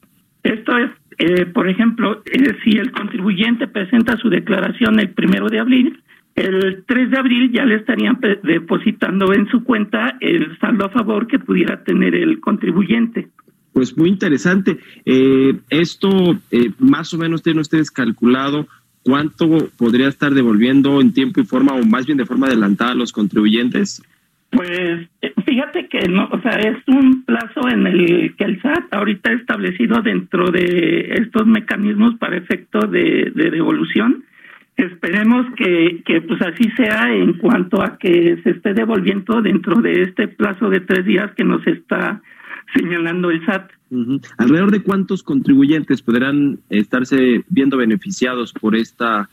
[0.43, 5.59] Esto es eh, por ejemplo, eh, si el contribuyente presenta su declaración el primero de
[5.59, 6.01] abril,
[6.35, 11.27] el 3 de abril ya le estarían depositando en su cuenta el saldo a favor
[11.27, 13.29] que pudiera tener el contribuyente.
[13.71, 14.79] Pues muy interesante.
[15.05, 16.09] Eh, esto,
[16.79, 18.67] más o menos, tienen ustedes calculado
[19.03, 22.95] cuánto podría estar devolviendo en tiempo y forma, o más bien de forma adelantada a
[22.95, 24.01] los contribuyentes.
[24.53, 28.93] Pues eh, fíjate que no, o sea, es un plazo en el que el SAT
[28.93, 34.23] ahorita ha establecido dentro de estos mecanismos para efecto de, devolución.
[34.77, 40.03] Esperemos que, que pues así sea en cuanto a que se esté devolviendo dentro de
[40.03, 42.21] este plazo de tres días que nos está
[42.75, 43.71] señalando el SAT.
[44.37, 49.29] ¿Alrededor de cuántos contribuyentes podrán estarse viendo beneficiados por esta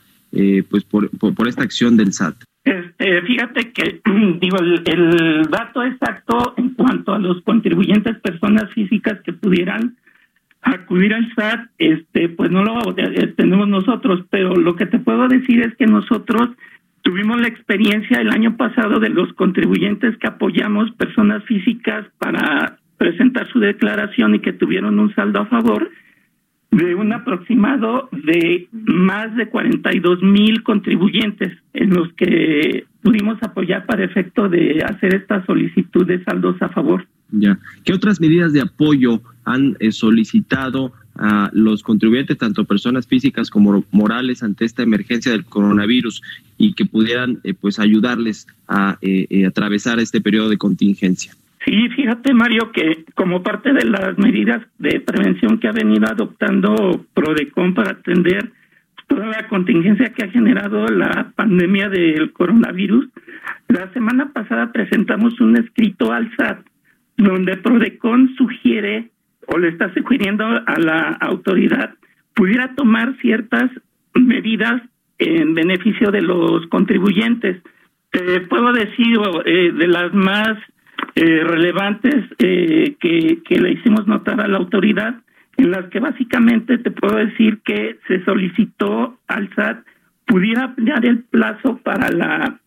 [0.69, 2.35] pues por, por, esta acción del SAT?
[2.63, 4.01] Este, fíjate que
[4.41, 9.97] digo el, el, dato exacto en cuanto a los contribuyentes personas físicas que pudieran
[10.61, 12.95] acudir al SAT, este, pues no lo
[13.35, 16.49] tenemos nosotros, pero lo que te puedo decir es que nosotros
[17.01, 23.47] tuvimos la experiencia el año pasado de los contribuyentes que apoyamos personas físicas para presentar
[23.51, 25.89] su declaración y que tuvieron un saldo a favor
[26.71, 34.05] de un aproximado de más de 42 mil contribuyentes en los que pudimos apoyar para
[34.05, 37.05] efecto de hacer esta solicitud de saldos a favor.
[37.31, 37.59] Ya.
[37.83, 43.83] ¿Qué otras medidas de apoyo han eh, solicitado a los contribuyentes, tanto personas físicas como
[43.91, 46.21] morales, ante esta emergencia del coronavirus
[46.57, 51.33] y que pudieran eh, pues ayudarles a eh, atravesar este periodo de contingencia?
[51.65, 57.05] Sí, fíjate Mario que como parte de las medidas de prevención que ha venido adoptando
[57.13, 58.51] Prodecon para atender
[59.07, 63.09] toda la contingencia que ha generado la pandemia del coronavirus,
[63.67, 66.65] la semana pasada presentamos un escrito al SAT
[67.17, 69.09] donde Prodecon sugiere
[69.47, 71.95] o le está sugiriendo a la autoridad
[72.41, 73.69] pudiera tomar ciertas
[74.13, 74.81] medidas
[75.19, 77.61] en beneficio de los contribuyentes.
[78.09, 80.57] Te puedo decir eh, de las más
[81.15, 85.15] eh, relevantes eh, que, le hicimos notar a la autoridad,
[85.57, 89.85] en las que básicamente te puedo decir que se solicitó al SAT
[90.25, 92.59] pudiera ampliar el plazo para la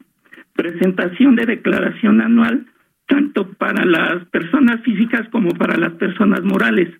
[0.54, 2.66] presentación de declaración anual,
[3.06, 6.90] tanto para las personas físicas como para las personas morales.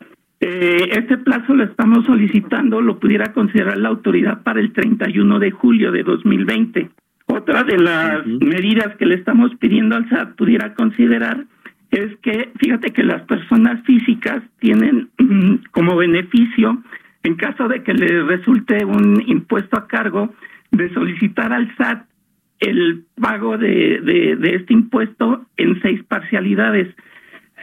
[0.41, 5.51] Eh, este plazo lo estamos solicitando, lo pudiera considerar la autoridad para el 31 de
[5.51, 6.91] julio de 2020.
[7.27, 11.45] Otra de las medidas que le estamos pidiendo al SAT pudiera considerar
[11.91, 15.09] es que, fíjate que las personas físicas tienen
[15.71, 16.83] como beneficio,
[17.23, 20.35] en caso de que les resulte un impuesto a cargo,
[20.71, 22.07] de solicitar al SAT
[22.61, 26.95] el pago de, de, este impuesto en seis parcialidades.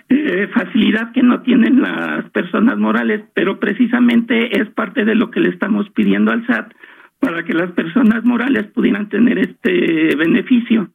[0.09, 5.39] Eh, facilidad que no tienen las personas morales, pero precisamente es parte de lo que
[5.39, 6.73] le estamos pidiendo al SAT
[7.21, 10.89] para que las personas morales pudieran tener este beneficio.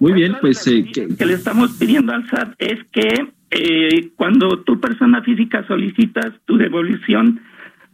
[0.00, 4.80] Muy bien, pues eh, que, le estamos pidiendo al SAT es que eh, cuando tu
[4.80, 7.40] persona física solicitas tu devolución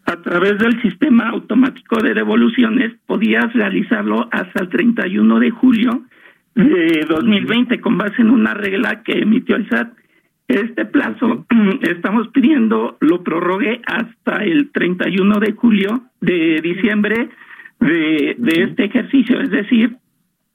[0.06, 6.02] a través del sistema automático de devoluciones, podías realizarlo hasta el 31 de julio
[6.54, 9.92] de 2020 con base en una regla que emitió el SAT.
[10.48, 11.46] Este plazo
[11.83, 17.30] estamos pidiendo lo prorrogue hasta el 31 de julio de diciembre
[17.80, 19.96] de, de este ejercicio, es decir,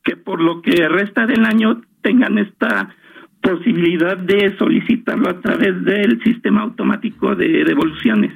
[0.04, 2.96] que por lo que resta del año tengan esta
[3.42, 8.32] posibilidad de solicitarlo a través del sistema automático de devoluciones.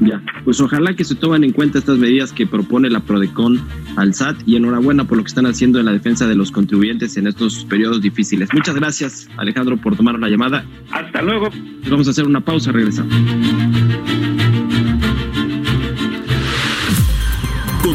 [0.00, 3.60] Ya, pues ojalá que se tomen en cuenta estas medidas que propone la Prodecon
[3.96, 7.16] al SAT y enhorabuena por lo que están haciendo en la defensa de los contribuyentes
[7.16, 8.48] en estos periodos difíciles.
[8.52, 10.64] Muchas gracias, Alejandro, por tomar la llamada.
[10.90, 11.50] Hasta luego.
[11.88, 13.14] Vamos a hacer una pausa, regresamos.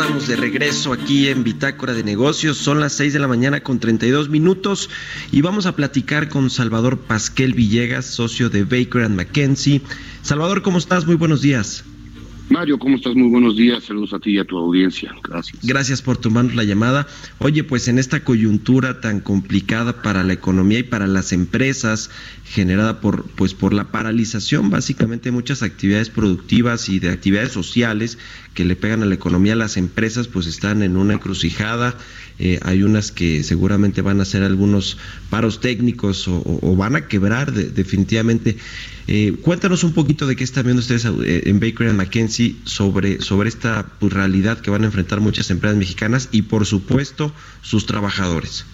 [0.00, 2.56] Estamos de regreso aquí en Bitácora de Negocios.
[2.56, 4.90] Son las 6 de la mañana con 32 minutos
[5.32, 9.82] y vamos a platicar con Salvador Pasquel Villegas, socio de Baker and McKenzie.
[10.22, 11.04] Salvador, ¿cómo estás?
[11.04, 11.82] Muy buenos días.
[12.50, 13.14] Mario, ¿cómo estás?
[13.14, 13.84] Muy buenos días.
[13.84, 15.14] Saludos a ti y a tu audiencia.
[15.22, 15.58] Gracias.
[15.62, 17.06] Gracias por tomarnos la llamada.
[17.38, 22.10] Oye, pues en esta coyuntura tan complicada para la economía y para las empresas,
[22.44, 28.18] generada por, pues, por la paralización básicamente de muchas actividades productivas y de actividades sociales
[28.54, 31.96] que le pegan a la economía, las empresas pues están en una encrucijada.
[32.38, 34.96] Eh, hay unas que seguramente van a hacer algunos
[35.30, 38.56] paros técnicos o, van a quebrar definitivamente.
[39.08, 43.48] Eh, cuéntanos un poquito de qué están viendo ustedes eh, en Baker McKenzie sobre, sobre
[43.48, 48.64] esta realidad que van a enfrentar muchas empresas mexicanas y por supuesto sus trabajadores.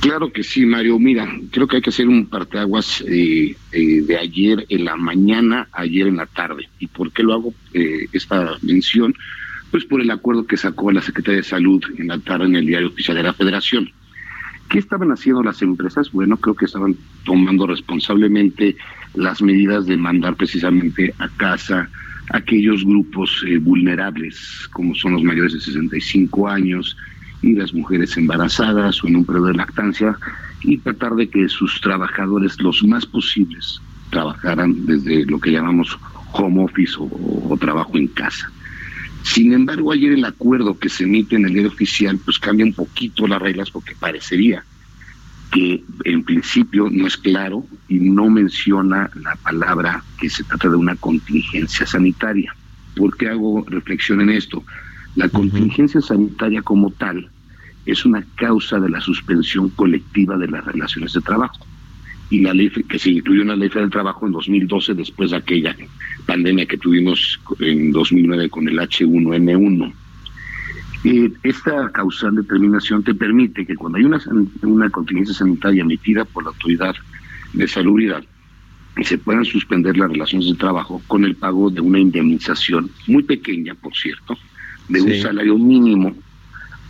[0.00, 0.98] Claro que sí, Mario.
[0.98, 6.06] Mira, creo que hay que hacer un parteaguas eh, de ayer en la mañana, ayer
[6.06, 6.68] en la tarde.
[6.78, 7.54] ¿Y por qué lo hago
[8.12, 9.14] esta mención?
[9.70, 12.66] Pues por el acuerdo que sacó la Secretaría de Salud en la tarde en el
[12.66, 13.90] diario oficial de la Federación.
[14.68, 16.10] ¿Qué estaban haciendo las empresas?
[16.12, 18.76] Bueno, creo que estaban tomando responsablemente
[19.14, 21.88] las medidas de mandar precisamente a casa
[22.30, 26.96] aquellos grupos eh, vulnerables, como son los mayores de 65 años
[27.40, 30.18] y las mujeres embarazadas o en un periodo de lactancia
[30.62, 35.98] y tratar de que sus trabajadores los más posibles trabajaran desde lo que llamamos
[36.32, 38.50] home office o, trabajo en casa.
[39.22, 42.74] Sin embargo, ayer el acuerdo que se emite en el diario oficial pues cambia un
[42.74, 44.64] poquito las reglas porque parecería
[45.50, 50.76] que en principio no es claro y no menciona la palabra que se trata de
[50.76, 52.54] una contingencia sanitaria.
[52.94, 54.64] ¿Por qué hago reflexión en esto?
[55.14, 57.30] La contingencia sanitaria como tal
[57.86, 61.66] es una causa de la suspensión colectiva de las relaciones de trabajo.
[62.30, 65.38] Y la ley que se incluyó en la ley del trabajo en 2012 después de
[65.38, 65.74] aquella
[66.26, 69.92] pandemia que tuvimos en 2009 con el H1N1.
[71.04, 74.20] Eh, esta causal determinación te permite que cuando hay una,
[74.62, 76.94] una contingencia sanitaria emitida por la autoridad
[77.52, 78.24] de salubridad,
[79.04, 83.74] se puedan suspender las relaciones de trabajo con el pago de una indemnización muy pequeña,
[83.74, 84.36] por cierto,
[84.88, 86.14] de un salario mínimo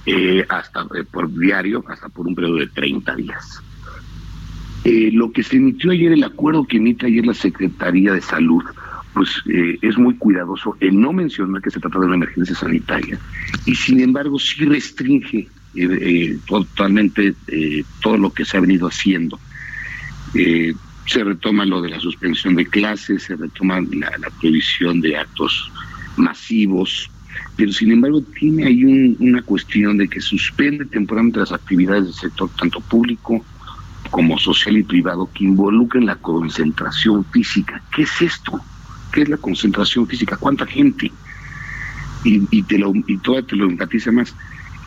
[0.06, 3.62] eh, hasta eh, por diario, hasta por un periodo de 30 días.
[4.84, 8.62] Eh, lo que se emitió ayer, el acuerdo que emite ayer la Secretaría de Salud,
[9.14, 9.42] pues
[9.82, 13.18] es muy cuidadoso en no mencionar que se trata de una emergencia sanitaria
[13.66, 15.48] y sin embargo sí restringe
[16.46, 17.34] totalmente
[18.00, 19.40] todo lo que se ha venido haciendo.
[20.32, 25.72] se retoma lo de la suspensión de clases, se retoma la, la prohibición de actos
[26.16, 27.10] masivos,
[27.56, 32.50] pero sin embargo tiene ahí una cuestión de que suspende temporalmente las actividades del sector
[32.56, 33.44] tanto público
[34.10, 37.82] como social y privado que involucren la concentración física.
[37.94, 38.60] ¿Qué es esto?
[39.12, 40.36] ¿Qué es la concentración física?
[40.36, 41.12] ¿Cuánta gente?
[42.24, 44.34] Y, y te lo, y todavía te lo empatiza más.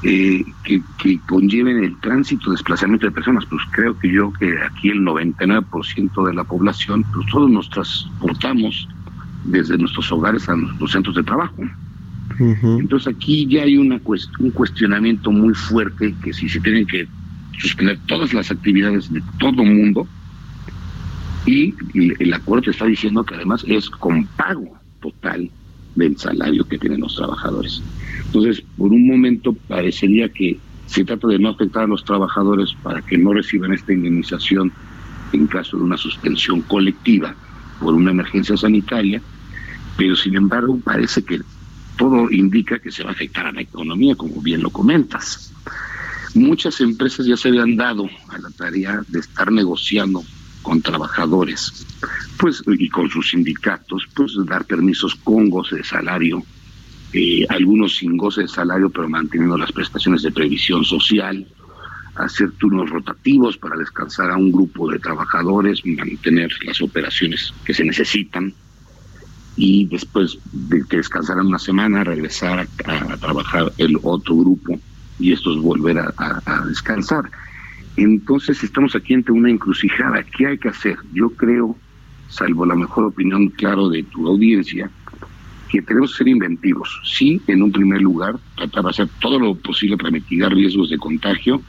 [0.03, 3.45] Eh, que, que, conlleven el tránsito, desplazamiento de personas.
[3.45, 8.87] Pues creo que yo que aquí el 99% de la población, pues todos nos transportamos
[9.43, 11.63] desde nuestros hogares a los centros de trabajo.
[12.39, 13.99] Entonces aquí ya hay una
[14.39, 17.07] un cuestionamiento muy fuerte que si se tienen que
[17.57, 20.07] suspender todas las actividades de todo mundo
[21.45, 21.73] y
[22.19, 25.49] el acuerdo está diciendo que además es con pago total
[25.95, 27.81] del salario que tienen los trabajadores.
[28.25, 33.01] Entonces, por un momento parecería que se trata de no afectar a los trabajadores para
[33.01, 34.71] que no reciban esta indemnización
[35.33, 37.35] en caso de una suspensión colectiva
[37.79, 39.21] por una emergencia sanitaria,
[39.97, 41.39] pero sin embargo parece que
[41.97, 45.53] todo indica que se va a afectar a la economía, como bien lo comentas.
[46.33, 50.23] Muchas empresas ya se habían dado a la tarea de estar negociando
[50.61, 51.85] con trabajadores,
[52.37, 56.43] pues y con sus sindicatos, pues dar permisos con goce de salario,
[57.13, 61.45] eh, algunos sin goce de salario, pero manteniendo las prestaciones de previsión social,
[62.15, 67.83] hacer turnos rotativos para descansar a un grupo de trabajadores, mantener las operaciones que se
[67.83, 68.53] necesitan
[69.55, 74.79] y después de que descansaran una semana, regresar a, trabajar el otro grupo
[75.21, 77.29] y estos volver a, descansar.
[77.97, 80.23] Entonces estamos aquí ante una encrucijada.
[80.23, 80.97] ¿Qué hay que hacer?
[81.13, 81.75] Yo creo,
[82.29, 84.89] salvo la mejor opinión, claro, de tu audiencia,
[85.69, 87.01] que tenemos que ser inventivos.
[87.03, 90.97] Sí, en un primer lugar, tratar de hacer todo lo posible para mitigar riesgos de
[90.97, 91.61] contagio,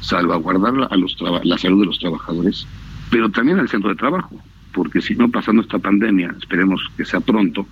[0.00, 2.66] salvaguardar a los la salud de los trabajadores,
[3.10, 4.40] pero también al centro de trabajo
[4.74, 7.66] porque si no pasando esta pandemia, esperemos que sea pronto,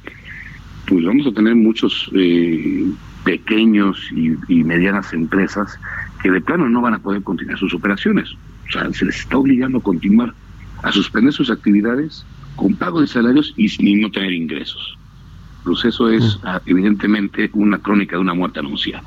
[0.87, 2.87] pues vamos a tener muchos eh,
[3.24, 5.78] pequeños y, medianas empresas
[6.22, 8.30] que de plano no van a poder continuar sus operaciones.
[8.68, 10.35] O sea, se les está obligando a continuar,
[10.82, 12.24] a suspender sus actividades
[12.56, 14.96] con pago de salarios y sin no tener ingresos.
[15.64, 16.46] Pues eso es mm.
[16.46, 19.04] ah, evidentemente una crónica de una muerte anunciada.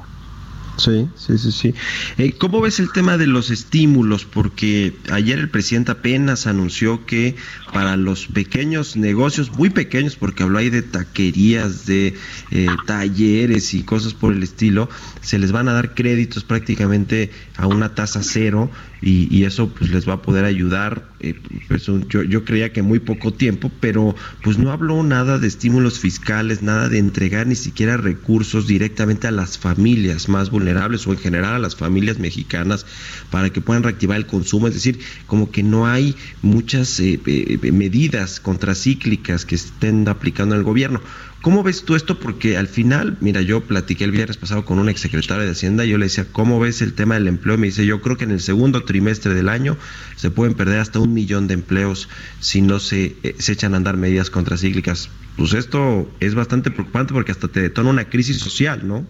[0.85, 1.73] Sí, sí, sí, sí.
[2.19, 4.23] Eh, ¿Cómo ves el tema de los estímulos?
[4.25, 7.35] Porque ayer el presidente apenas anunció que
[7.73, 12.13] para los pequeños negocios, muy pequeños, porque habló ahí de taquerías, de
[12.51, 14.87] eh, talleres y cosas por el estilo,
[15.21, 18.69] se les van a dar créditos prácticamente a una tasa cero
[19.07, 21.05] y, eso pues les va a poder ayudar.
[21.19, 21.35] Eh,
[21.67, 25.99] pues, yo, yo creía que muy poco tiempo, pero pues no habló nada de estímulos
[25.99, 31.19] fiscales, nada de entregar ni siquiera recursos directamente a las familias más vulnerables o en
[31.19, 32.87] general a las familias mexicanas
[33.29, 34.67] para que puedan reactivar el consumo.
[34.67, 40.63] Es decir, como que no hay muchas eh, eh, medidas contracíclicas que estén aplicando el
[40.63, 40.99] gobierno.
[41.45, 42.17] ¿Cómo ves tú esto?
[42.17, 45.89] Porque al final, mira, yo platiqué el viernes pasado con un exsecretario de Hacienda y
[45.89, 47.55] yo le decía, ¿cómo ves el tema del empleo?
[47.55, 49.77] Me dice, yo creo que en el segundo trimestre del año
[50.15, 53.95] se pueden perder hasta un millón de empleos si no se, eh, echan a andar
[53.95, 55.11] medidas contracíclicas.
[55.37, 59.05] Pues esto es bastante preocupante porque hasta te detona una crisis social, ¿no?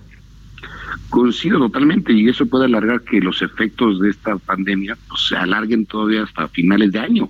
[1.10, 5.86] Coincido totalmente y eso puede alargar que los efectos de esta pandemia pues, se alarguen
[5.86, 7.30] todavía hasta finales de año.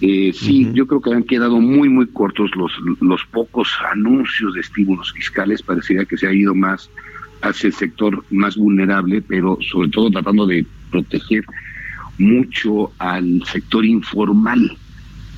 [0.00, 4.60] Eh, sí, yo creo que han quedado muy, muy cortos los, los pocos anuncios de
[4.60, 5.62] estímulos fiscales.
[5.62, 6.88] Parecería que se ha ido más
[7.42, 11.44] hacia el sector más vulnerable, pero sobre todo tratando de proteger
[12.18, 14.76] mucho al sector informal.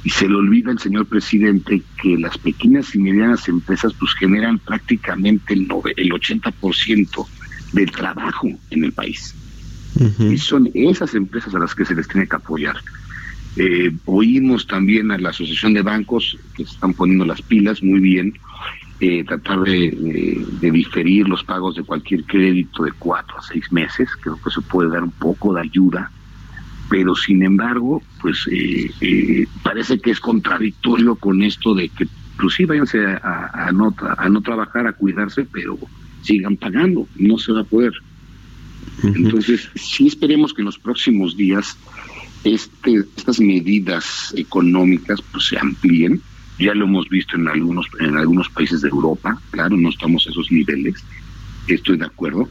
[0.05, 4.59] Y se le olvida el señor presidente que las pequeñas y medianas empresas pues generan
[4.59, 7.27] prácticamente el, el 80%
[7.73, 9.35] del trabajo en el país.
[10.19, 12.77] Y son esas empresas a las que se les tiene que apoyar.
[13.57, 18.01] Eh, oímos también a la Asociación de Bancos que se están poniendo las pilas muy
[18.01, 18.33] bien,
[18.99, 19.91] eh, tratar de,
[20.61, 24.91] diferir los pagos de cualquier crédito de cuatro a seis meses, creo que se puede
[24.91, 26.11] dar un poco de ayuda,
[26.89, 32.07] pero sin embargo, pues eh, parece que es contradictorio con esto de que,
[32.39, 35.79] pues sí, váyanse a, no, a no trabajar, a cuidarse, pero
[36.23, 37.93] sigan pagando, no se va a poder.
[39.03, 41.77] Entonces, sí esperemos que en los próximos días
[42.45, 46.21] este, estas medidas económicas pues se amplíen.
[46.59, 50.31] Ya lo hemos visto en algunos en algunos países de Europa, claro, no estamos a
[50.31, 50.95] esos niveles,
[51.67, 52.49] estoy de acuerdo,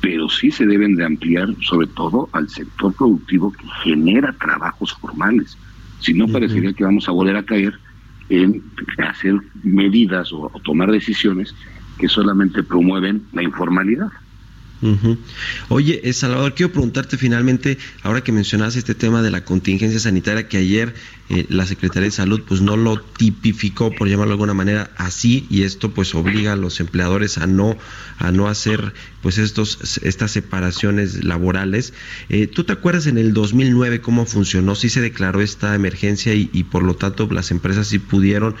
[0.00, 5.56] pero sí se deben de ampliar sobre todo al sector productivo que genera trabajos formales.
[6.00, 7.78] Si no, parecería que vamos a volver a caer
[8.28, 8.62] en
[8.98, 11.54] hacer medidas o tomar decisiones
[11.98, 14.10] que solamente promueven la informalidad.
[15.68, 20.48] Oye, eh, Salvador, quiero preguntarte finalmente, ahora que mencionas este tema de la contingencia sanitaria,
[20.48, 20.94] que ayer
[21.28, 25.46] eh, la Secretaría de Salud pues no lo tipificó, por llamarlo de alguna manera, así,
[25.48, 27.76] y esto pues obliga a los empleadores a no,
[28.18, 31.94] a no hacer pues estos, estas separaciones laborales.
[32.28, 34.74] Eh, ¿Tú te acuerdas en el 2009 cómo funcionó?
[34.74, 38.56] Sí se declaró esta emergencia y, por lo tanto las empresas sí pudieron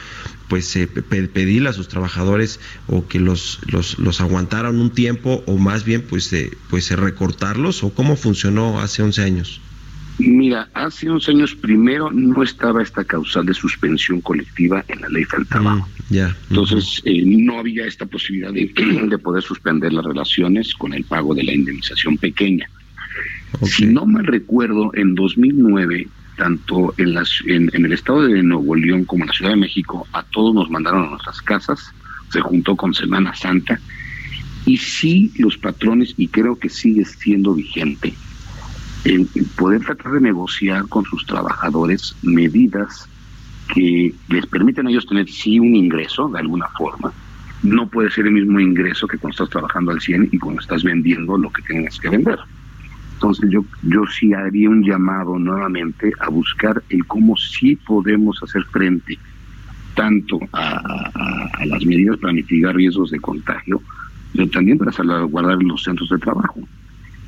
[0.48, 5.84] pues eh, pedirle a sus trabajadores o que los, los, aguantaran un tiempo o más
[5.84, 9.60] bien pues, eh, pues recortarlos o cómo funcionó hace 11 años?
[10.18, 15.24] Mira, hace 11 años primero no estaba esta causal de suspensión colectiva en la ley
[15.32, 15.88] del trabajo.
[16.08, 16.36] Mm, ya.
[16.50, 18.70] Entonces eh, no había esta posibilidad de,
[19.08, 22.68] de, poder suspender las relaciones con el pago de la indemnización pequeña.
[23.62, 29.04] Si no mal recuerdo, en 2009 tanto en, las, en, el estado de Nuevo León
[29.04, 31.92] como en la Ciudad de México, a todos nos mandaron a nuestras casas,
[32.30, 33.78] se juntó con Semana Santa,
[34.64, 38.14] y sí los patrones, y creo que sigue siendo vigente,
[39.04, 43.08] el, poder tratar de negociar con sus trabajadores medidas
[43.74, 47.12] que les permiten a ellos tener sí un ingreso de alguna forma.
[47.62, 50.82] No puede ser el mismo ingreso que cuando estás trabajando al 100 y cuando estás
[50.82, 52.38] vendiendo lo que tienes que vender.
[53.14, 58.64] Entonces yo, yo sí haría un llamado nuevamente a buscar el cómo sí podemos hacer
[58.64, 59.16] frente
[59.94, 61.10] tanto a,
[61.64, 63.80] las medidas para mitigar riesgos de contagio,
[64.32, 66.60] pero también para salvaguardar los centros de trabajo.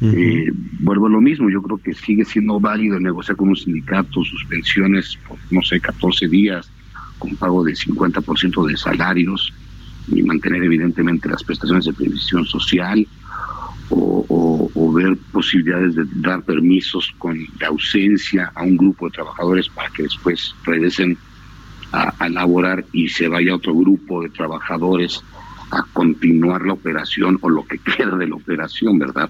[0.00, 4.22] Eh, vuelvo a lo mismo, yo creo que sigue siendo válido negociar con un sindicato
[4.24, 6.70] suspensiones por, no sé, 14 días,
[7.18, 9.52] con pago de 50% de salarios
[10.08, 13.06] y mantener evidentemente las prestaciones de previsión social,
[13.90, 19.90] o, ver posibilidades de dar permisos con de ausencia a un grupo de trabajadores para
[19.90, 21.18] que después regresen
[21.90, 25.20] a, a laborar y se vaya otro grupo de trabajadores
[25.72, 29.28] a continuar la operación o lo que queda de la operación, ¿verdad?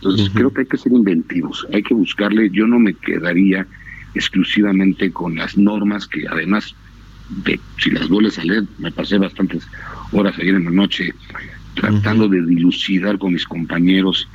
[0.00, 3.66] Entonces creo que hay que ser inventivos, hay que buscarle, yo no me quedaría
[4.14, 6.74] exclusivamente con las normas que además
[7.44, 9.68] de si las vuelves a leer, me pasé bastantes
[10.12, 11.12] horas ayer en la noche
[11.74, 14.26] tratando de dilucidar con mis compañeros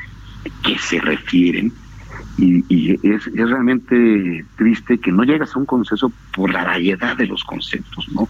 [0.64, 1.74] qué se refieren.
[2.38, 7.44] Y, es, realmente triste que no llegas a un consenso por la variedad de los
[7.44, 8.30] conceptos, ¿no?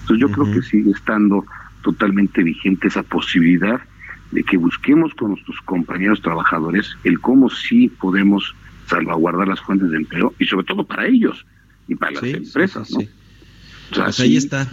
[0.00, 1.44] Entonces yo creo que sigue estando
[1.82, 3.80] totalmente vigente esa posibilidad
[4.32, 8.54] de que busquemos con nuestros compañeros trabajadores el cómo sí podemos
[8.88, 11.44] salvaguardar las fuentes de empleo y sobre todo para ellos
[11.88, 13.00] y para las empresas, ¿no?
[13.94, 14.68] Pues ahí está.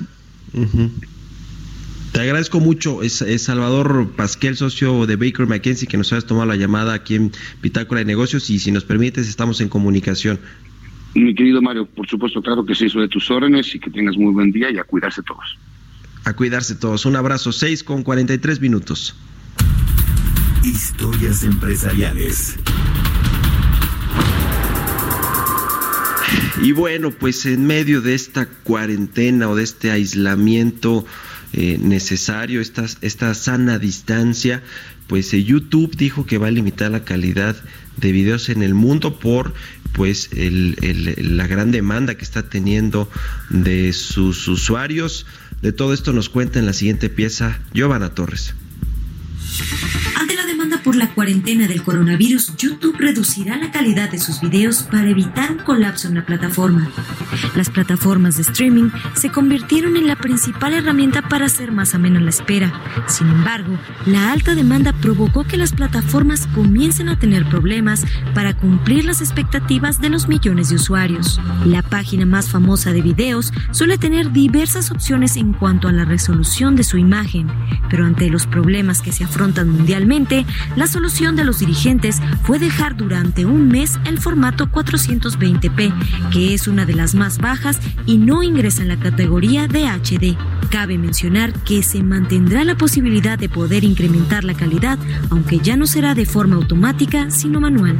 [2.13, 6.55] Te agradezco mucho, es, Salvador Pasquel, socio de Baker McKenzie, que nos hayas tomado la
[6.55, 7.31] llamada aquí en
[7.61, 10.39] Pitácora de Negocios y si nos permites estamos en comunicación.
[11.15, 14.15] Mi querido Mario, por supuesto, claro que sí, soy de tus órdenes y que tengas
[14.17, 15.57] muy buen día y a cuidarse todos.
[16.23, 17.05] A cuidarse todos.
[17.05, 19.15] Un abrazo, 6 con 43 minutos.
[20.63, 22.55] Historias empresariales.
[26.61, 31.05] Y bueno, pues en medio de esta cuarentena o de este aislamiento
[31.51, 34.63] eh, necesario, esta, esta sana distancia,
[35.07, 37.57] pues eh, YouTube dijo que va a limitar la calidad
[37.97, 39.53] de videos en el mundo por
[39.91, 43.09] pues la gran demanda que está teniendo
[43.49, 45.25] de sus usuarios.
[45.61, 48.55] De todo esto nos cuenta en la siguiente pieza Giovanna Torres
[50.83, 55.59] por la cuarentena del coronavirus, YouTube reducirá la calidad de sus videos para evitar un
[55.59, 56.89] colapso en la plataforma.
[57.55, 62.29] Las plataformas de streaming se convirtieron en la principal herramienta para hacer más amena la
[62.29, 62.73] espera.
[63.07, 69.05] Sin embargo, la alta demanda provocó que las plataformas comiencen a tener problemas para cumplir
[69.05, 71.39] las expectativas de los millones de usuarios.
[71.65, 76.75] La página más famosa de videos suele tener diversas opciones en cuanto a la resolución
[76.75, 77.47] de su imagen,
[77.89, 80.45] pero ante los problemas que se afrontan mundialmente,
[80.75, 86.67] la solución de los dirigentes fue dejar durante un mes el formato 420p, que es
[86.67, 90.37] una de las más bajas y no ingresa en la categoría de HD.
[90.69, 94.97] Cabe mencionar que se mantendrá la posibilidad de poder incrementar la calidad,
[95.29, 97.97] aunque ya no será de forma automática, sino manual.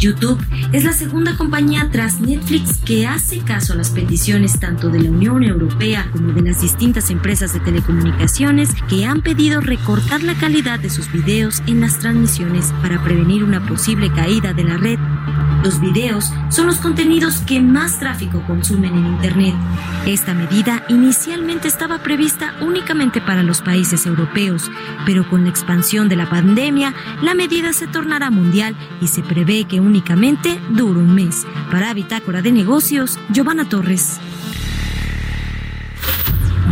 [0.00, 0.40] YouTube
[0.72, 5.10] es la segunda compañía tras Netflix que hace caso a las peticiones tanto de la
[5.10, 10.80] Unión Europea como de las distintas empresas de telecomunicaciones que han pedido recortar la calidad
[10.80, 14.98] de sus videos en las transmisiones para prevenir una posible caída de la red.
[15.62, 19.54] Los videos son los contenidos que más tráfico consumen en Internet.
[20.06, 24.70] Esta medida inicialmente estaba prevista únicamente para los países europeos,
[25.04, 29.64] pero con la expansión de la pandemia, la medida se tornará mundial y se prevé
[29.64, 31.44] que únicamente dure un mes.
[31.68, 34.20] Para Bitácora de Negocios, Giovanna Torres.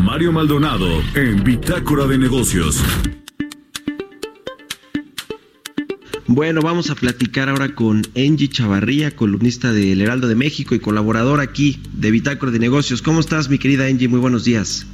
[0.05, 2.81] Mario Maldonado en Bitácora de Negocios.
[6.29, 11.41] Bueno, vamos a platicar ahora con Angie Chavarría, columnista del Heraldo de México y colaborador
[11.41, 13.03] aquí de Bitácora de Negocios.
[13.03, 14.07] ¿Cómo estás, mi querida Angie?
[14.07, 14.87] Muy buenos días.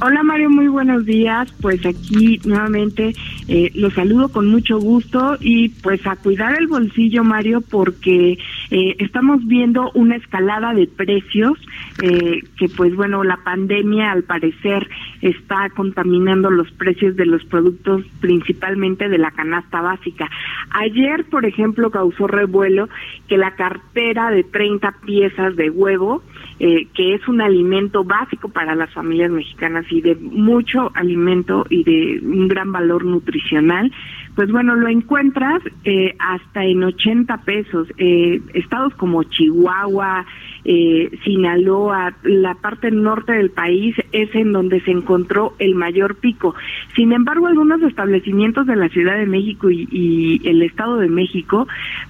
[0.00, 1.52] Hola Mario, muy buenos días.
[1.60, 3.14] Pues aquí nuevamente
[3.48, 8.38] eh, los saludo con mucho gusto y pues a cuidar el bolsillo Mario porque
[8.70, 11.58] eh, estamos viendo una escalada de precios
[12.00, 14.88] eh, que pues bueno la pandemia al parecer
[15.20, 20.30] está contaminando los precios de los productos principalmente de la canasta básica.
[20.70, 22.88] Ayer por ejemplo causó revuelo
[23.26, 26.22] que la cartera de 30 piezas de huevo
[26.60, 31.84] eh, que es un alimento básico para las familias mexicanas y de mucho alimento y
[31.84, 33.92] de un gran valor nutricional,
[34.34, 37.88] pues bueno, lo encuentras eh, hasta en 80 pesos.
[37.96, 40.24] Eh, estados como Chihuahua,
[40.70, 46.54] eh, Sinaloa, la parte norte del país es en donde se encontró el mayor pico.
[46.94, 51.66] Sin embargo, algunos establecimientos de la Ciudad de México y, el Estado de México,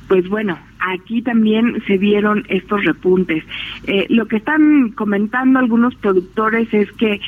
[0.08, 3.44] pues bueno, aquí también se vieron estos repuntes.
[3.86, 7.20] Eh, lo que están comentando algunos productores es que,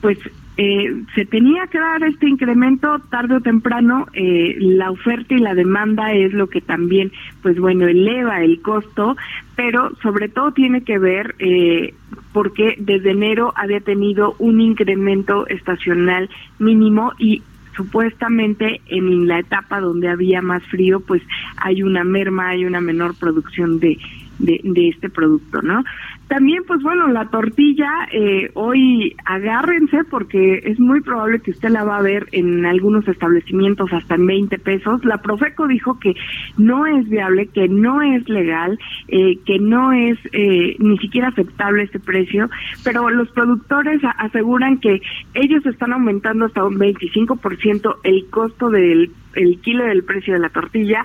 [0.00, 0.18] pues,
[0.60, 4.06] eh, se tenía que dar este incremento tarde o temprano.
[4.12, 9.16] Eh, la oferta y la demanda es lo que también, pues bueno, eleva el costo,
[9.54, 11.94] pero sobre todo tiene que ver eh,
[12.32, 16.28] porque desde enero había tenido un incremento estacional
[16.58, 17.42] mínimo y
[17.76, 21.22] supuestamente en la etapa donde había más frío, pues
[21.56, 23.96] hay una merma, hay una menor producción de,
[24.38, 25.84] de, de, este producto, ¿no?
[26.28, 31.84] También, pues bueno, la tortilla, eh, hoy agárrense porque es muy probable que usted la
[31.84, 35.04] va a ver en algunos establecimientos hasta en 20 pesos.
[35.04, 36.14] La Profeco dijo que
[36.58, 38.78] no es viable, que no es legal,
[39.08, 42.50] eh, que no es eh, ni siquiera aceptable este precio,
[42.84, 45.00] pero los productores aseguran que
[45.34, 50.48] ellos están aumentando hasta un 25% el costo del el kilo del precio de la
[50.48, 51.04] tortilla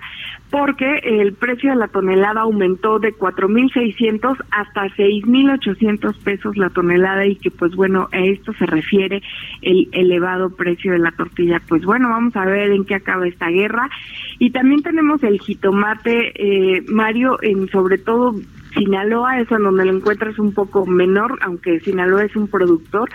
[0.54, 7.38] porque el precio de la tonelada aumentó de 4.600 hasta 6.800 pesos la tonelada y
[7.38, 9.24] que pues bueno, a esto se refiere
[9.64, 11.60] el elevado precio de la tortilla.
[11.68, 13.89] Pues bueno, vamos a ver en qué acaba esta guerra.
[14.38, 18.36] Y también tenemos el jitomate, eh, Mario, en sobre todo
[18.74, 23.09] Sinaloa es en donde lo encuentras un poco menor, aunque Sinaloa es un productor,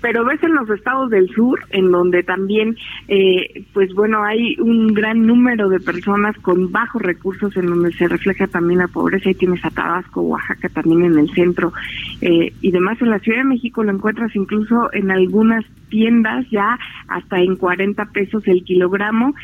[0.00, 2.76] pero ves en los estados del sur, en donde también,
[3.08, 8.08] eh, pues bueno, hay un gran número de personas con bajos recursos, en donde se
[8.08, 11.72] refleja también la pobreza, y tienes a Tabasco, Oaxaca también en el centro,
[12.20, 16.78] eh, y demás en la Ciudad de México lo encuentras incluso en algunas tiendas ya
[17.06, 19.34] hasta en 40 pesos el kilogramo.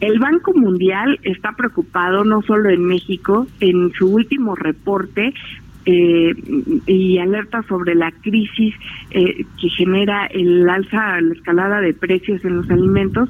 [0.00, 5.32] El Banco Mundial está preocupado no solo en México, en su último reporte
[5.86, 6.34] eh,
[6.86, 8.74] y alerta sobre la crisis
[9.12, 13.28] eh, que genera el alza, la escalada de precios en los alimentos,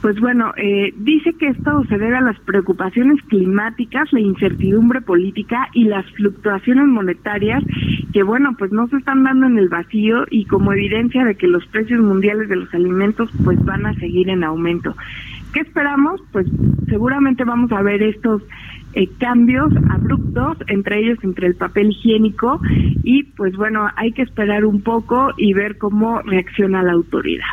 [0.00, 5.68] pues bueno, eh, dice que esto se debe a las preocupaciones climáticas, la incertidumbre política
[5.72, 7.64] y las fluctuaciones monetarias
[8.12, 11.48] que bueno, pues no se están dando en el vacío y como evidencia de que
[11.48, 14.94] los precios mundiales de los alimentos pues van a seguir en aumento.
[15.52, 16.20] ¿Qué esperamos?
[16.32, 16.46] Pues
[16.88, 18.42] seguramente vamos a ver estos
[18.94, 22.60] eh, cambios abruptos, entre ellos entre el papel higiénico,
[23.02, 27.46] y pues bueno, hay que esperar un poco y ver cómo reacciona la autoridad.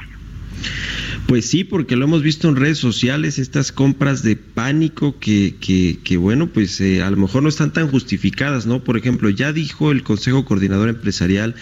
[1.28, 5.98] Pues sí, porque lo hemos visto en redes sociales, estas compras de pánico que, que,
[6.04, 8.84] que bueno, pues eh, a lo mejor no están tan justificadas, ¿no?
[8.84, 11.56] Por ejemplo, ya dijo el Consejo Coordinador Empresarial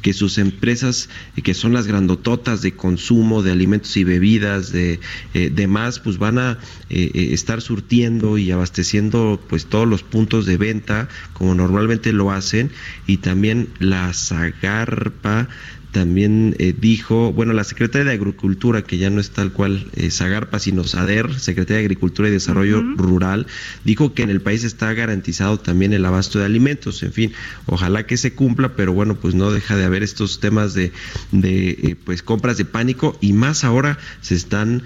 [0.00, 5.00] que sus empresas, eh, que son las grandototas de consumo de alimentos y bebidas, de
[5.34, 6.58] eh, demás, pues van a
[6.88, 12.72] estar surtiendo y abasteciendo pues todos los puntos de venta como normalmente lo hacen
[13.06, 15.48] y también la Zagarpa
[15.92, 20.10] también eh, dijo, bueno, la secretaria de Agricultura, que ya no es tal cual eh,
[20.10, 23.46] Zagarpa, sino SADER, secretaria de Agricultura y Desarrollo Rural,
[23.84, 27.02] dijo que en el país está garantizado también el abasto de alimentos.
[27.02, 27.32] En fin,
[27.66, 30.92] ojalá que se cumpla, pero bueno, pues no deja de haber estos temas de,
[31.32, 34.82] de eh, pues compras de pánico y más ahora se están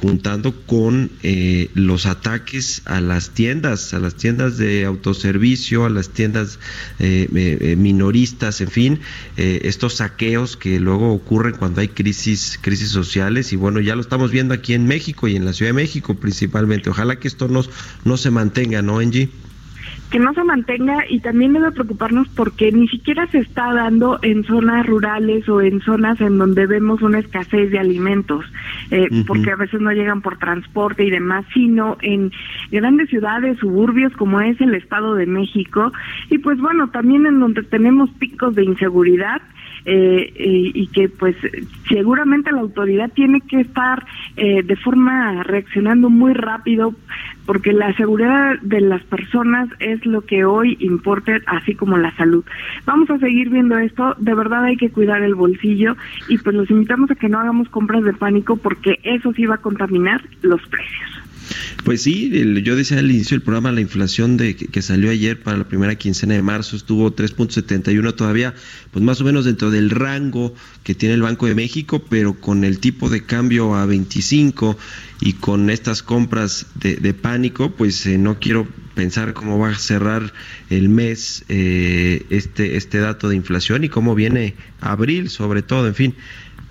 [0.00, 1.10] juntando con
[1.74, 6.58] los ataques a las tiendas, a las tiendas de autoservicio, a las tiendas
[6.98, 9.00] minoristas, en fin,
[9.36, 14.30] estos saqueos que luego ocurren cuando hay crisis, crisis sociales y bueno, ya lo estamos
[14.30, 16.90] viendo aquí en México y en la Ciudad de México principalmente.
[16.90, 17.62] Ojalá que esto no,
[18.04, 19.30] no se mantenga, ¿no, Angie?
[20.10, 24.44] que no se mantenga y también debe preocuparnos porque ni siquiera se está dando en
[24.44, 28.44] zonas rurales o en zonas en donde vemos una escasez de alimentos,
[28.90, 32.30] eh, porque a veces no llegan por transporte y demás, sino en
[32.70, 35.92] grandes ciudades, suburbios como es el Estado de México
[36.30, 39.42] y pues bueno, también en donde tenemos picos de inseguridad
[39.88, 40.32] eh,
[40.74, 41.36] y, que pues
[41.88, 44.04] seguramente la autoridad tiene que estar
[44.36, 46.92] eh, de forma reaccionando muy rápido
[47.46, 52.44] porque la seguridad de las personas es lo que hoy importa, así como la salud.
[52.84, 55.96] Vamos a seguir viendo esto, de verdad hay que cuidar el bolsillo
[56.28, 59.54] y pues los invitamos a que no hagamos compras de pánico porque eso sí va
[59.54, 61.25] a contaminar los precios.
[61.84, 62.30] Pues sí,
[62.62, 65.94] yo decía al inicio del programa, la inflación de que, salió ayer para la primera
[65.96, 68.54] quincena de marzo estuvo 3.71 todavía,
[68.90, 72.64] pues más o menos dentro del rango que tiene el Banco de México, pero con
[72.64, 74.76] el tipo de cambio a 25
[75.20, 80.32] y con estas compras de, pánico, pues eh, no quiero pensar cómo va a cerrar
[80.70, 85.94] el mes eh, este, este dato de inflación y cómo viene abril sobre todo, en
[85.94, 86.14] fin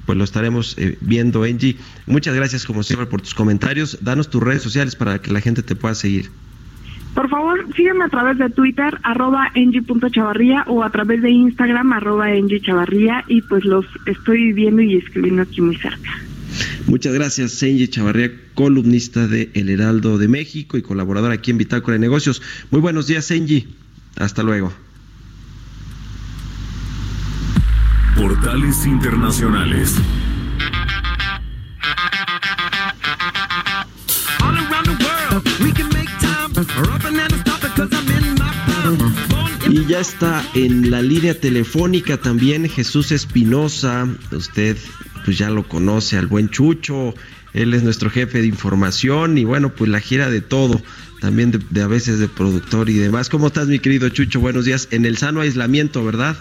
[0.05, 1.77] pues lo estaremos eh, viendo, Angie.
[2.05, 3.99] Muchas gracias, como siempre, por tus comentarios.
[4.01, 6.29] Danos tus redes sociales para que la gente te pueda seguir.
[7.15, 9.49] Por favor, sígueme a través de Twitter, arroba
[10.11, 12.27] Chavarría, o a través de Instagram, arroba
[12.61, 16.11] Chavarría, y pues los estoy viendo y escribiendo aquí muy cerca.
[16.87, 21.93] Muchas gracias, Angie Chavarría, columnista de El Heraldo de México y colaboradora aquí en Bitácora
[21.93, 22.41] de Negocios.
[22.69, 23.65] Muy buenos días, Angie.
[24.17, 24.84] Hasta luego.
[28.27, 29.93] Portales Internacionales.
[39.69, 44.07] Y ya está en la línea telefónica también Jesús Espinosa.
[44.31, 44.75] Usted
[45.23, 47.13] pues ya lo conoce al buen Chucho.
[47.53, 50.81] Él es nuestro jefe de información y bueno, pues la gira de todo,
[51.21, 53.29] también de, de a veces de productor y demás.
[53.29, 54.39] ¿Cómo estás, mi querido Chucho?
[54.39, 54.87] Buenos días.
[54.89, 56.35] En el sano aislamiento, ¿verdad?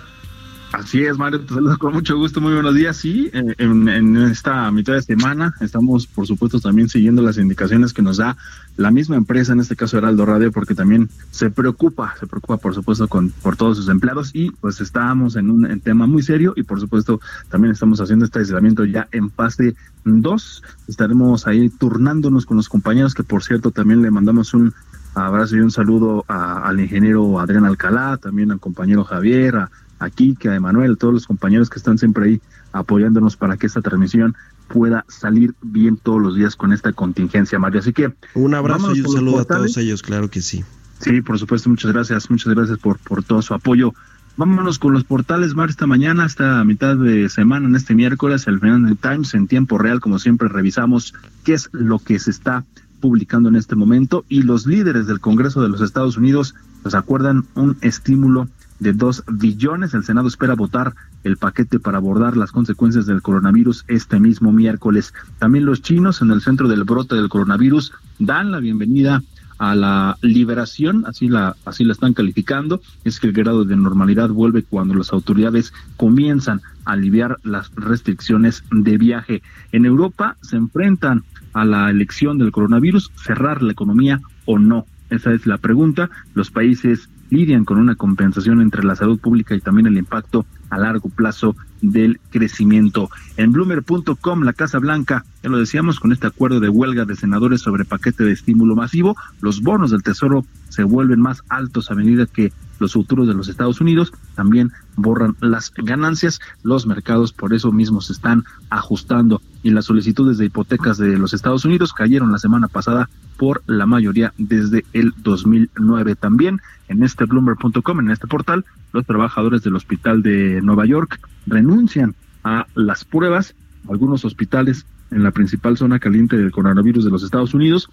[0.75, 2.97] Así es, Mario, te saludo con mucho gusto, muy buenos días.
[2.97, 8.16] Sí, en, esta mitad de semana estamos, por supuesto, también siguiendo las indicaciones que nos
[8.16, 8.37] da
[8.77, 12.75] la misma empresa, en este caso Heraldo Radio, porque también se preocupa, se preocupa, por
[12.75, 16.64] supuesto, con por todos sus empleados y pues estamos en un tema muy serio y,
[16.64, 17.20] por supuesto,
[17.51, 20.62] también estamos haciendo este aislamiento ya en fase 2.
[20.89, 24.75] Estaremos ahí turnándonos con los compañeros, que por cierto también le mandamos un
[25.14, 29.70] abrazo y un saludo al ingeniero Adrián Alcalá, también al compañero Javier, a
[30.05, 32.41] aquí, que a Emanuel, todos los compañeros que están siempre ahí
[32.73, 34.35] apoyándonos para que esta transmisión
[34.69, 37.81] pueda salir bien todos los días con esta contingencia, Mario.
[37.81, 40.65] Así que un abrazo y un saludo a todos ellos, claro que sí.
[41.01, 43.93] Sí, por supuesto, muchas gracias, muchas gracias por, por todo su apoyo.
[44.37, 48.59] Vámonos con los portales, Mario, esta mañana, esta mitad de semana, en este miércoles, el
[48.59, 52.65] Financial Times, en tiempo real, como siempre, revisamos qué es lo que se está
[53.05, 57.45] publicando en este momento y los líderes del Congreso de los Estados Unidos pues acuerdan
[57.55, 58.49] un estímulo
[58.81, 59.95] de dos billones.
[59.95, 65.14] El Senado espera votar el paquete para abordar las consecuencias del coronavirus este mismo miércoles.
[65.39, 69.22] También los chinos en el centro del brote del coronavirus dan la bienvenida
[69.59, 74.29] a la liberación, así la, así la están calificando, es que el grado de normalidad
[74.29, 79.43] vuelve cuando las autoridades comienzan a aliviar las restricciones de viaje.
[79.72, 81.22] En Europa se enfrentan
[81.53, 84.87] a la elección del coronavirus, cerrar la economía o no.
[85.11, 86.11] Esa es la pregunta.
[86.35, 90.79] Los países lidian con una compensación entre la salud pública y también el impacto a
[90.79, 93.11] largo plazo del crecimiento.
[93.37, 97.61] En bloomer.com, la Casa Blanca, ya lo decíamos, con este acuerdo de huelga de senadores
[97.61, 102.27] sobre paquete de estímulo masivo, los bonos del Tesoro se vuelven más altos a medida
[102.27, 106.41] que los futuros de los Estados Unidos también borran las ganancias.
[106.62, 111.35] Los mercados por eso mismo se están ajustando y las solicitudes de hipotecas de los
[111.35, 116.14] Estados Unidos cayeron la semana pasada por la mayoría desde el 2009.
[116.16, 122.14] También en este Bloomberg.com, en este portal, los trabajadores del Hospital de Nueva York renuncian
[122.43, 123.55] a las pruebas.
[123.89, 127.91] Algunos hospitales en la principal zona caliente del coronavirus de los Estados Unidos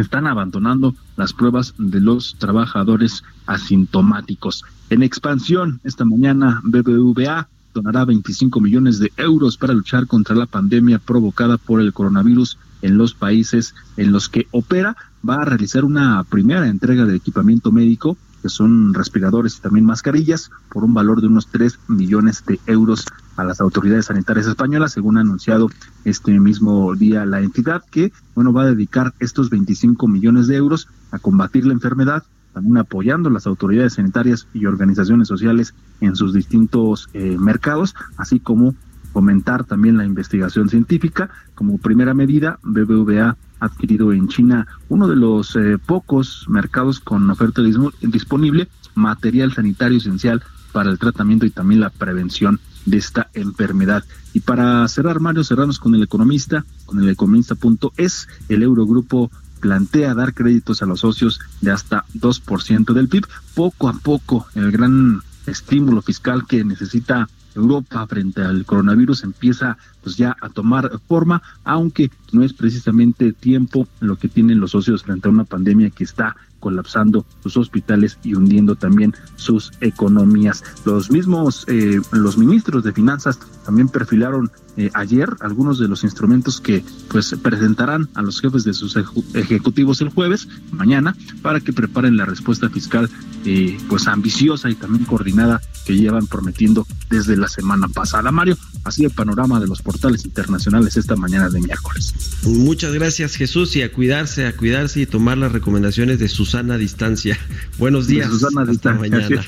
[0.00, 4.64] están abandonando las pruebas de los trabajadores asintomáticos.
[4.90, 10.98] En expansión, esta mañana BBVA donará 25 millones de euros para luchar contra la pandemia
[10.98, 14.96] provocada por el coronavirus en los países en los que opera.
[15.26, 20.50] Va a realizar una primera entrega de equipamiento médico, que son respiradores y también mascarillas,
[20.70, 23.04] por un valor de unos 3 millones de euros
[23.36, 25.68] a las autoridades sanitarias españolas, según ha anunciado
[26.04, 30.88] este mismo día la entidad, que bueno va a dedicar estos 25 millones de euros
[31.10, 36.34] a combatir la enfermedad también apoyando a las autoridades sanitarias y organizaciones sociales en sus
[36.34, 38.74] distintos eh, mercados, así como
[39.12, 41.30] fomentar también la investigación científica.
[41.54, 47.28] Como primera medida, BBVA ha adquirido en China uno de los eh, pocos mercados con
[47.30, 47.62] oferta
[48.02, 54.04] disponible, material sanitario esencial para el tratamiento y también la prevención de esta enfermedad.
[54.32, 60.34] Y para cerrar, Mario, cerramos con el economista, con el economista.es, el Eurogrupo plantea dar
[60.34, 63.26] créditos a los socios de hasta 2% del PIB.
[63.54, 70.16] Poco a poco, el gran estímulo fiscal que necesita Europa frente al coronavirus empieza pues
[70.16, 75.28] ya a tomar forma, aunque no es precisamente tiempo lo que tienen los socios frente
[75.28, 80.62] a una pandemia que está colapsando sus hospitales y hundiendo también sus economías.
[80.84, 86.60] Los mismos, eh, los ministros de finanzas también perfilaron eh, ayer algunos de los instrumentos
[86.60, 88.96] que pues presentarán a los jefes de sus
[89.34, 93.10] ejecutivos el jueves, mañana, para que preparen la respuesta fiscal
[93.44, 98.30] eh, pues ambiciosa y también coordinada que llevan prometiendo desde la semana pasada.
[98.30, 102.14] Mario, así el panorama de los portales internacionales esta mañana de miércoles.
[102.44, 107.38] Muchas gracias Jesús y a cuidarse, a cuidarse y tomar las recomendaciones de Susana Distancia.
[107.78, 108.28] Buenos días.
[108.28, 109.40] Susana hasta mañana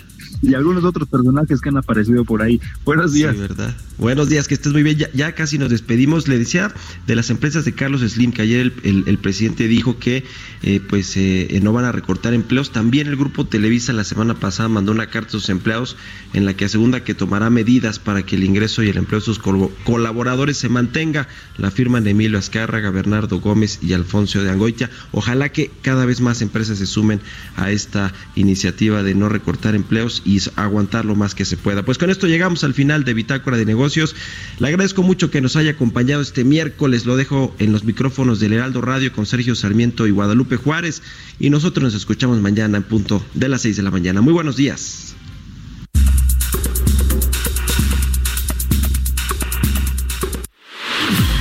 [0.42, 2.60] y algunos otros personajes que han aparecido por ahí.
[2.84, 3.34] Buenos días.
[3.34, 3.74] Sí, verdad.
[3.96, 4.98] Buenos días, que estés muy bien.
[5.14, 6.26] Ya, casi nos despedimos.
[6.26, 6.74] Le decía
[7.06, 10.24] de las empresas de Carlos Slim, que ayer el, presidente dijo que
[10.62, 12.72] eh, pues eh, no van a recortar empleos.
[12.72, 15.96] También el grupo Televisa la semana pasada mandó una carta a sus empleados
[16.32, 19.26] en la que asegura que tomará medidas para que el ingreso y el empleo de
[19.26, 21.28] sus colaboradores se mantenga.
[21.58, 24.90] La firma de Emilio Azcárraga, Bernardo Gómez y Alfonso de Angoitia.
[25.12, 27.20] Ojalá que cada vez más empresas se sumen
[27.56, 31.84] a esta iniciativa de no recortar empleos y aguantar lo más que se pueda.
[31.84, 34.14] Pues con esto llegamos al final de Bitácora de Negocios.
[34.58, 37.04] Le agradezco mucho que nos haya acompañado este miércoles.
[37.04, 41.02] Lo dejo en los micrófonos del Heraldo Radio con Sergio Sarmiento y Guadalupe Juárez.
[41.38, 44.20] Y nosotros nos escuchamos mañana en punto de las 6 de la mañana.
[44.22, 45.14] Muy buenos días.